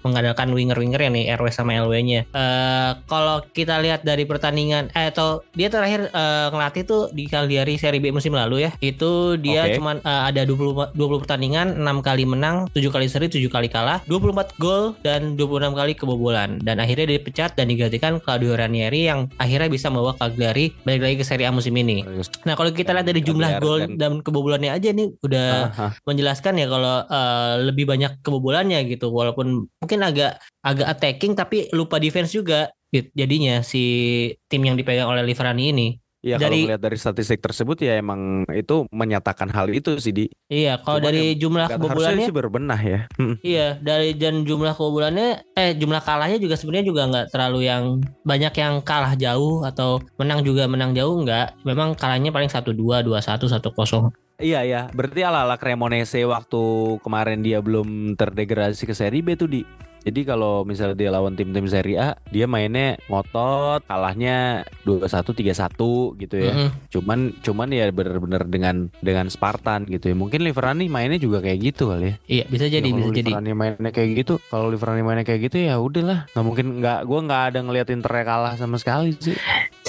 [0.00, 2.26] mengandalkan winger-winger ya nih RW sama LW-nya.
[2.26, 7.76] Eh kalau kita lihat dari pertandingan eh atau dia terakhir eh, ngelatih tuh di Cagliari
[7.76, 8.70] Serie B musim lalu ya.
[8.78, 9.76] Itu dia Oke.
[9.76, 13.98] cuman eh, ada 20 20 pertandingan, 6 kali menang, 7 kali seri, 7 kali kalah,
[14.06, 16.62] 24 gol dan 26 kali kebobolan.
[16.62, 21.16] Dan akhirnya dia dipecat dan digantikan Claudio Ranieri yang akhirnya bisa membawa Cagliari balik lagi
[21.18, 22.06] ke Serie A musim ini.
[22.46, 25.48] Nah, kalau kita lihat dari jumlah gol dan- kebobolannya aja nih udah
[26.06, 31.96] menjelaskan ya kalau eh, lebih banyak kebobolannya gitu walaupun mungkin agak agak attacking tapi lupa
[31.96, 33.08] defense juga gitu.
[33.14, 33.82] jadinya si
[34.46, 35.88] tim yang dipegang oleh Liverani ini
[36.26, 40.26] Ya Dari- kalau melihat dari statistik tersebut ya emang itu menyatakan hal itu sih di
[40.50, 43.00] iya kalau Cuman dari ya jumlah kebobolannya sih berbenah ya.
[43.14, 43.34] Mm.
[43.46, 48.54] iya dari dan jumlah kebobolannya eh jumlah kalahnya juga sebenarnya juga nggak terlalu yang banyak
[48.58, 53.22] yang kalah jauh atau menang juga menang jauh nggak memang kalahnya paling satu dua dua
[53.22, 56.60] satu satu kosong Iya ya, berarti ala-ala Cremonese waktu
[57.00, 59.64] kemarin dia belum terdegradasi ke Serie B tuh di.
[60.06, 65.02] Jadi kalau misalnya dia lawan tim-tim Serie A, dia mainnya ngotot, kalahnya 2-1
[65.34, 66.52] 3-1 gitu ya.
[66.54, 66.70] Mm-mm.
[66.94, 70.14] Cuman cuman ya bener-bener dengan dengan Spartan gitu ya.
[70.14, 72.14] Mungkin Liverani mainnya juga kayak gitu kali ya.
[72.30, 75.40] iya bisa jadi Ya, bisa kalau jadi Liverani mainnya kayak gitu, kalau Liverani mainnya kayak
[75.50, 76.30] gitu ya udahlah.
[76.30, 79.34] Nggak mungkin nggak gua nggak ada ngeliat Inter kalah sama sekali sih.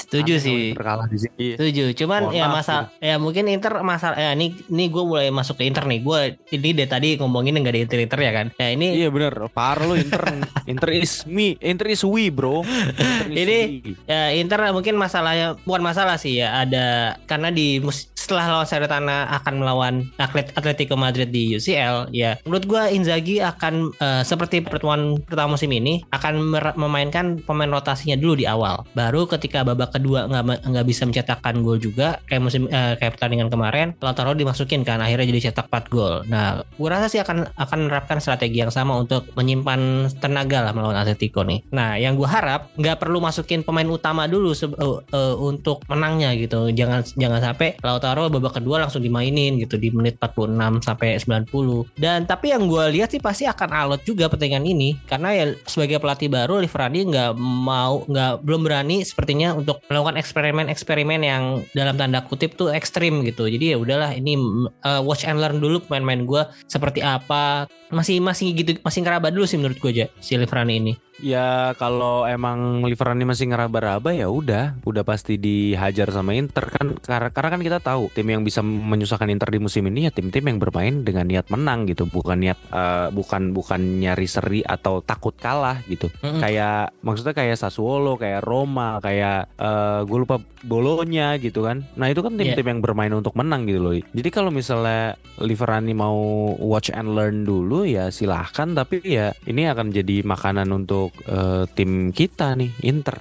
[0.07, 1.47] setuju Aneh sih Inter kalah di sini.
[1.59, 5.61] Setuju, cuman Mohon ya masalah ya mungkin Inter masalah ya ini ini gue mulai masuk
[5.61, 5.99] ke Inter nih.
[6.01, 8.47] Gue ini dari tadi ngomongin nggak ada Inter Inter ya kan.
[8.55, 10.23] Nah ini Iya bener, parah lu Inter
[10.67, 12.63] Inter is me, Inter is we bro.
[12.63, 13.93] Inter is Ini- we.
[14.07, 17.83] ya Inter mungkin masalahnya bukan masalah sih ya ada karena di
[18.27, 23.95] setelah lawan Salernitana akan melawan Atlet Atletico Madrid di UCL ya menurut gue Inzaghi akan
[23.95, 26.43] eh, seperti pertemuan pertama musim ini akan
[26.75, 28.83] memainkan pemain rotasinya dulu di awal.
[28.91, 33.47] Baru ketika babak kedua nggak nggak bisa mencetakkan gol juga kayak musim eh, kayak pertandingan
[33.47, 36.27] kemarin Lautaro dimasukin kan akhirnya jadi cetak 4 gol.
[36.27, 40.99] Nah gue rasa sih akan akan menerapkan strategi yang sama untuk menyimpan tenaga lah melawan
[40.99, 41.63] Atletico nih.
[41.71, 44.67] Nah yang gue harap nggak perlu masukin pemain utama dulu eh,
[45.15, 46.73] eh, untuk menangnya gitu.
[46.73, 52.25] Jangan jangan sampai Lautaro babak kedua langsung dimainin gitu di menit 46 sampai 90 dan
[52.25, 56.33] tapi yang gue lihat sih pasti akan alot juga pertandingan ini karena ya sebagai pelatih
[56.33, 61.43] baru Liverani nggak mau nggak belum berani sepertinya untuk melakukan eksperimen-eksperimen yang
[61.75, 63.45] dalam tanda kutip tuh ekstrim gitu.
[63.47, 64.39] Jadi ya udahlah ini
[64.87, 66.41] uh, watch and learn dulu pemain-pemain gue
[66.71, 67.67] seperti apa.
[67.91, 72.29] Masih masih gitu masih ngeraba dulu sih menurut gue aja si Liverani ini Ya kalau
[72.29, 77.61] emang Liverani masih ngeraba-raba ya udah, udah pasti dihajar sama Inter kan karena, karena kan
[77.65, 81.25] kita tahu tim yang bisa menyusahkan Inter di musim ini ya tim-tim yang bermain dengan
[81.25, 86.05] niat menang gitu, bukan niat eh, bukan bukan nyari seri atau takut kalah gitu.
[86.21, 86.37] Mm-mm.
[86.37, 90.37] Kayak maksudnya kayak Sassuolo, kayak Roma, kayak eh gue lupa
[90.67, 91.85] Bolonya gitu kan.
[91.95, 93.93] Nah, itu kan tim-tim yang bermain untuk menang gitu loh.
[93.93, 96.17] Jadi kalau misalnya Liverani mau
[96.57, 102.09] watch and learn dulu ya silahkan tapi ya ini akan jadi makanan untuk eh, tim
[102.09, 103.15] kita nih Inter.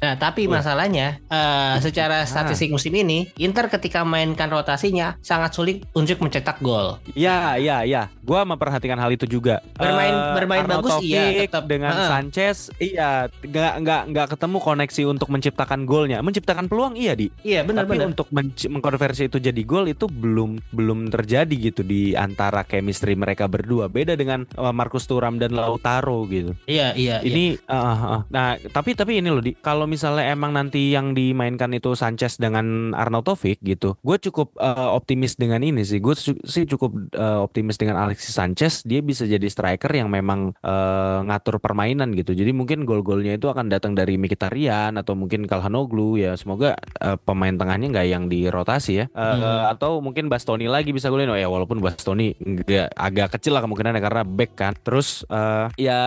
[0.00, 6.18] Nah, tapi masalahnya eh, secara statistik musim ini, Inter ketika mainkan rotasinya sangat sulit untuk
[6.18, 6.98] mencetak gol.
[7.12, 8.08] Ya, ya, ya.
[8.20, 9.60] Gua memperhatikan hal itu juga.
[9.74, 11.66] Bermain- Eh, bermain bagus, iya, tetap.
[11.66, 12.08] dengan Heeh.
[12.08, 16.18] Sanchez, iya, nggak nggak nggak ketemu koneksi untuk menciptakan golnya.
[16.20, 17.28] Menciptakan peluang iya di.
[17.42, 18.06] Iya, benar Tapi benar.
[18.10, 23.44] untuk menci- mengkonversi itu jadi gol itu belum belum terjadi gitu di antara chemistry mereka
[23.44, 23.86] berdua.
[23.86, 26.56] Beda dengan Marcus Thuram dan Lautaro gitu.
[26.64, 27.16] Iya, iya, iya.
[27.22, 28.20] Ini uh, uh, uh.
[28.32, 32.96] nah tapi tapi ini loh di kalau misalnya emang nanti yang dimainkan itu Sanchez dengan
[32.96, 36.00] Arnautovic gitu, gue cukup uh, optimis dengan ini sih.
[36.00, 38.82] Gue sih cukup uh, optimis dengan Alexis Sanchez.
[38.82, 42.32] Dia bisa jadi striker yang memang uh, ngatur permainan gitu.
[42.34, 46.34] Jadi mungkin gol-golnya itu akan datang dari Mkhitaryan atau mungkin Kalhanoglu ya.
[46.34, 46.74] Semoga
[47.04, 49.06] uh, pemain tengahnya nggak yang dirotasi ya.
[49.12, 49.72] Uh, Hmm.
[49.74, 51.28] Atau mungkin Bastoni lagi bisa golin.
[51.28, 54.72] Oh ya walaupun Bastoni nggak agak kecil lah kemungkinannya karena back kan.
[54.80, 56.00] Terus uh, ya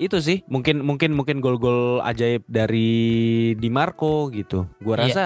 [0.00, 2.92] itu sih mungkin mungkin mungkin gol-gol ajaib dari
[3.54, 4.64] Di Marco gitu.
[4.78, 5.02] Gua Iya.
[5.04, 5.24] rasa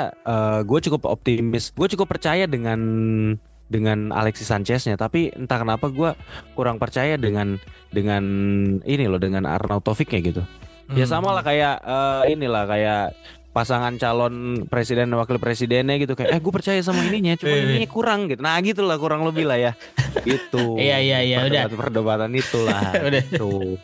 [0.61, 1.71] gue cukup optimis.
[1.71, 2.81] Gue cukup percaya dengan
[3.65, 6.12] dengan Alexis Sancheznya tapi entah kenapa gua
[6.53, 7.57] kurang percaya dengan
[7.89, 8.23] dengan
[8.81, 10.43] ini loh dengan Arnautovicnya gitu.
[10.93, 11.12] Ya Hmm.
[11.12, 13.05] sama lah kayak eh, inilah kayak
[13.51, 17.62] pasangan calon presiden dan wakil presidennya gitu kayak eh gue percaya sama ininya cuma Wih,
[17.62, 17.67] wih.
[17.79, 18.43] ininya kurang gitu.
[18.43, 19.73] Nah gitulah kurang lebih lah ya.
[20.29, 20.75] gitu.
[20.75, 21.71] Iya, iya, iya, udah.
[21.71, 22.91] Perdebatan itulah.
[23.07, 23.23] Udah.
[23.23, 23.79] Gitu.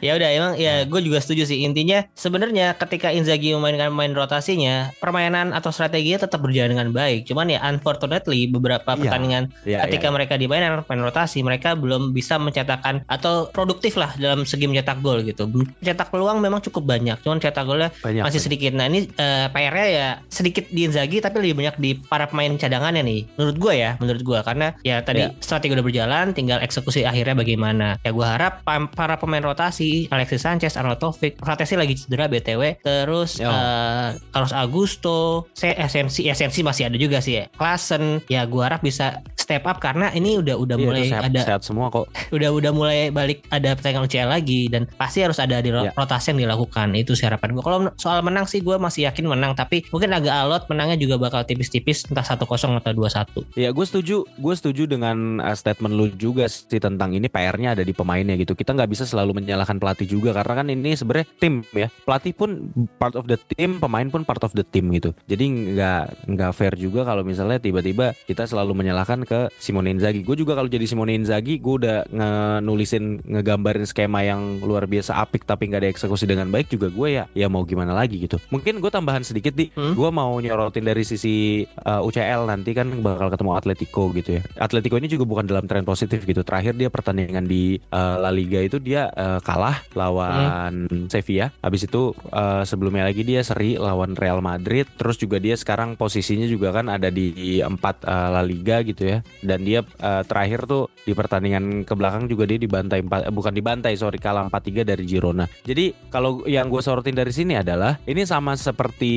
[0.00, 1.62] Ya udah emang ya gue juga setuju sih.
[1.62, 7.24] Intinya sebenarnya ketika Inzaghi memainkan main rotasinya permainan atau strateginya tetap berjalan dengan baik.
[7.24, 9.00] Cuman ya unfortunately beberapa Iya.
[9.02, 14.14] pertandingan Ya, ketika ya, mereka dimainkan main rotasi mereka belum bisa mencetakkan atau produktif lah
[14.16, 15.46] dalam segi mencetak gol gitu.
[15.46, 18.22] Mencetak peluang memang cukup banyak cuman cetak golnya banyak.
[18.22, 18.72] masih sedikit.
[18.72, 23.02] Nah ini eh, PR-nya ya sedikit di Inzaghi tapi lebih banyak di para pemain cadangannya
[23.02, 25.32] nih menurut gue ya menurut gue karena ya tadi Ya.
[25.40, 27.96] strategi udah berjalan tinggal eksekusi akhirnya bagaimana.
[28.02, 28.60] Ya gue harap
[28.92, 33.48] para pemain rotasi Lewandowski, Alexis Sanchez, Arnold Taufik, Fratesi lagi cedera BTW, terus Yo.
[33.48, 35.18] eh, Carlos Augusto,
[35.52, 37.44] se Esensi, Esensi masih ada juga sih ya.
[37.50, 41.40] Klasen, ya gua harap bisa step up karena ini udah udah Iya, mulai sehat, ada
[41.40, 42.10] sehat semua kok.
[42.36, 45.92] udah udah mulai balik ada pertandingan UCL lagi dan pasti harus ada di Ya.
[45.92, 49.52] rotasi yang dilakukan itu sih harapan gue kalau soal menang sih gue masih yakin menang
[49.52, 52.48] tapi mungkin agak alot menangnya juga bakal tipis-tipis entah 1-0
[52.80, 57.28] atau 2-1 Ya gue setuju, gue setuju dengan uh, statement lu juga sih tentang ini
[57.28, 58.56] PR-nya ada di pemainnya gitu.
[58.56, 61.88] Kita nggak bisa selalu menyalahkan pelatih juga karena kan ini sebenarnya tim ya.
[62.04, 65.14] Pelatih pun part of the team, pemain pun part of the team gitu.
[65.30, 70.26] Jadi nggak nggak fair juga kalau misalnya tiba-tiba kita selalu menyalahkan ke Simone Inzaghi.
[70.26, 75.48] Gue juga kalau jadi Simone Inzaghi, gue udah ngenulisin ngegambarin skema yang luar biasa apik
[75.48, 78.36] tapi nggak dieksekusi dengan baik juga gue ya ya mau gimana lagi gitu.
[78.52, 79.96] Mungkin gue tambahan sedikit di, Hmm?
[79.96, 84.42] gue mau nyorotin dari sisi uh, UCL nanti kan bakal ketemu Atletico gitu ya.
[84.60, 86.44] Atletico ini juga bukan dalam tren positif gitu.
[86.44, 89.55] Terakhir dia pertandingan di uh, La Liga itu dia uh, kalah
[89.92, 91.50] lawan Sevilla.
[91.60, 94.86] Habis itu uh, sebelumnya lagi dia seri lawan Real Madrid.
[94.96, 99.18] Terus juga dia sekarang posisinya juga kan ada di empat uh, La Liga gitu ya.
[99.40, 103.52] Dan dia uh, terakhir tuh di pertandingan ke belakang juga dia dibantai empat eh, bukan
[103.54, 105.46] dibantai sorry kalah 4-3 dari Girona.
[105.64, 109.14] Jadi kalau yang gue sorotin dari sini adalah ini sama seperti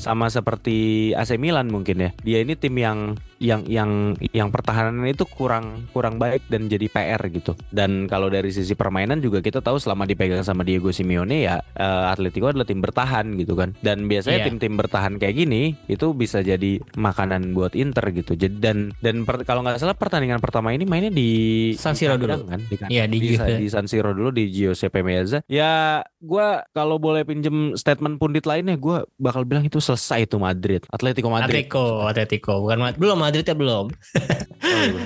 [0.00, 2.10] sama seperti AC Milan mungkin ya.
[2.24, 3.90] Dia ini tim yang yang yang
[4.30, 7.56] yang pertahanan itu kurang kurang baik dan jadi PR gitu.
[7.66, 12.04] Dan kalau dari sisi permainan juga kita tahu selama dipegang sama Diego Simeone ya eh,
[12.06, 13.72] Atletico adalah tim bertahan gitu kan.
[13.80, 14.46] Dan biasanya Iya.
[14.46, 18.36] tim-tim bertahan kayak gini itu bisa jadi makanan buat Inter gitu.
[18.36, 21.28] Jadi dan dan per- kalau nggak salah pertandingan pertama ini mainnya di
[21.74, 22.44] San Siro dulu.
[22.44, 22.60] kan?
[22.60, 25.40] Di, Iya, di di, di San Siro dulu di Giuseppe Meazza.
[25.46, 30.84] Ya gua kalau boleh pinjem statement pundit lainnya gua bakal bilang itu selesai itu Madrid.
[30.90, 31.48] Atletico Madrid.
[31.64, 33.86] Atletico Atletico bukan belum Madrid ya belum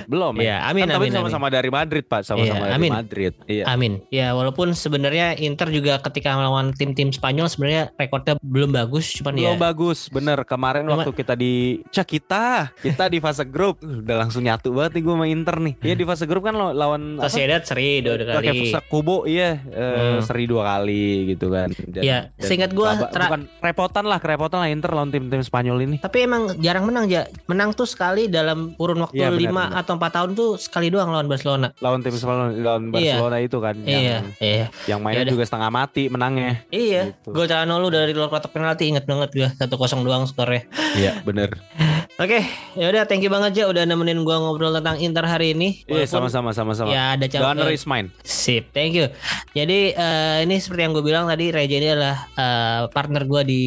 [0.05, 0.43] belum ya.
[0.43, 1.17] Iya, amin, Kan tapi amin, amin.
[1.21, 2.21] sama-sama dari Madrid, Pak.
[2.21, 2.91] Sama-sama Iya, dari amin.
[2.91, 3.33] Madrid.
[3.45, 3.63] Iya.
[3.67, 3.93] Amin.
[4.09, 9.45] Ya walaupun sebenarnya Inter juga ketika melawan tim-tim Spanyol sebenarnya rekornya belum bagus, cuman Belum
[9.51, 10.37] ya bagus, bener.
[10.43, 11.53] Kemarin Cuma- waktu kita di
[11.87, 12.45] Cak kita,
[12.77, 15.73] kita di fase grup udah langsung nyatu banget nih gue sama Inter nih.
[15.81, 17.17] Iya di fase grup kan law- lawan?
[17.19, 18.59] Sociedad seri dua Pakai kali.
[18.61, 20.21] Fusa Kubo iya eh, Hmm.
[20.21, 21.69] seri dua kali gitu kan.
[21.71, 25.41] Dan- Iya, dan seingat gua kaba- tra- bukan repotan lah, kerepotan lah Inter lawan tim-tim
[25.41, 25.97] Spanyol ini.
[25.97, 27.25] Tapi emang jarang menang ya.
[27.45, 29.81] Menang tuh sekali dalam kurun waktu Iya, benar, 5 benar.
[29.81, 31.67] atau 4 tahun tuh sekali doang lawan Barcelona.
[31.77, 33.17] Lawan tim Spanyol lawan Iya.
[33.17, 34.65] Barcelona itu kan Iya, yang iya.
[34.85, 35.33] yang mainnya Yaudah.
[35.33, 36.61] juga setengah mati menangnya.
[36.69, 37.29] Iya, Gitu.
[37.31, 39.65] gol Calhanoglu dari luar kotak penalti inget banget gue 1-0
[40.01, 40.63] doang skornya.
[40.93, 41.49] Iya, bener.
[42.15, 42.45] Oke,
[42.79, 45.83] ya udah thank you banget aja udah nemenin gua ngobrol tentang Inter hari ini.
[45.83, 46.89] Iya, Walaupun sama-sama sama-sama.
[46.93, 47.75] Ya ada The honor cabang.
[47.75, 48.07] is mine.
[48.23, 49.11] Sip, thank you.
[49.51, 53.63] Jadi eh, ini seperti yang gue bilang tadi, Reja ini adalah eh, partner gue di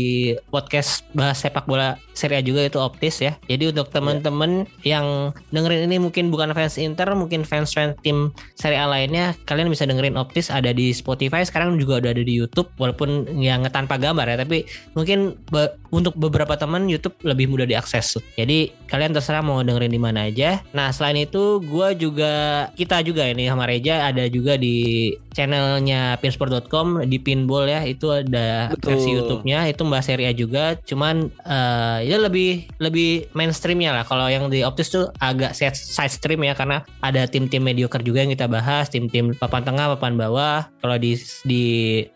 [0.48, 3.38] podcast bahas sepak bola Serie A juga itu Optis ya.
[3.46, 8.90] Jadi untuk teman-teman yang dengerin ini mungkin bukan fans Inter, mungkin fans-fans tim Serie A
[8.90, 11.46] lainnya, kalian bisa dengerin Optis ada di Spotify.
[11.46, 14.66] Sekarang juga udah ada di YouTube, walaupun yang tanpa gambar ya, tapi
[14.98, 18.18] mungkin be- untuk beberapa teman YouTube lebih mudah diakses.
[18.34, 20.64] Jadi kalian terserah mau dengerin di mana aja.
[20.72, 27.06] Nah selain itu, gue juga kita juga ini sama Reja ada juga di channelnya pinsport.com
[27.06, 27.86] di pinball ya.
[27.86, 28.98] Itu ada Betul.
[28.98, 30.74] versi YouTube-nya itu mbak Serie A juga.
[30.82, 34.04] Cuman eh, ya lebih lebih mainstreamnya lah.
[34.08, 38.34] Kalau yang di Optis tuh agak side stream ya karena ada tim-tim mediocre juga yang
[38.34, 38.90] kita bahas.
[38.90, 40.66] Tim-tim papan tengah papan bawah.
[40.82, 41.14] Kalau di
[41.46, 41.64] di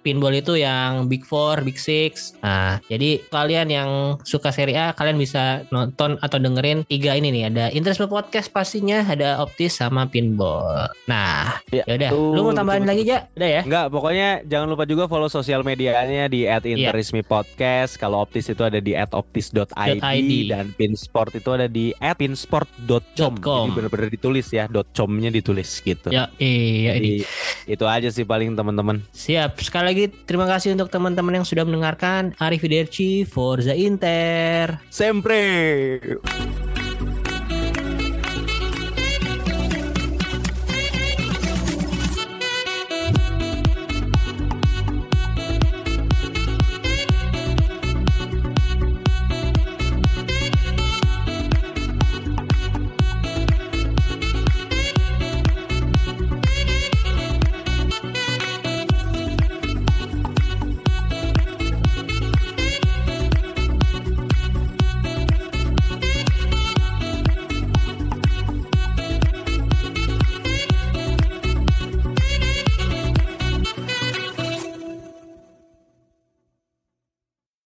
[0.03, 2.35] pinball itu yang big four big six.
[2.43, 3.91] Nah jadi kalian yang
[4.27, 9.05] suka Serie A kalian bisa nonton atau dengerin tiga ini nih ada Interisme Podcast pastinya
[9.07, 13.49] ada Optis sama pinball nah Ya, ya udah lu mau tambahin betul, lagi aja udah
[13.49, 17.97] ya Enggak, pokoknya jangan lupa juga follow sosial medianya di @interismi podcast.
[17.97, 20.33] Kalau Optis itu ada di @optis.id .id.
[20.53, 23.35] dan Pinsport itu ada di @pinsport.com.
[23.41, 23.65] .com.
[23.69, 26.09] Jadi benar-benar ditulis ya, .com-nya ditulis gitu.
[26.13, 29.05] ya iya ini Jadi itu aja sih paling teman-teman.
[29.13, 29.61] Siap.
[29.61, 32.33] Sekali lagi terima kasih untuk teman-teman yang sudah mendengarkan.
[32.41, 34.81] Arif Widerci, Forza Inter.
[34.89, 35.92] Sempre.
[36.01, 36.82] you.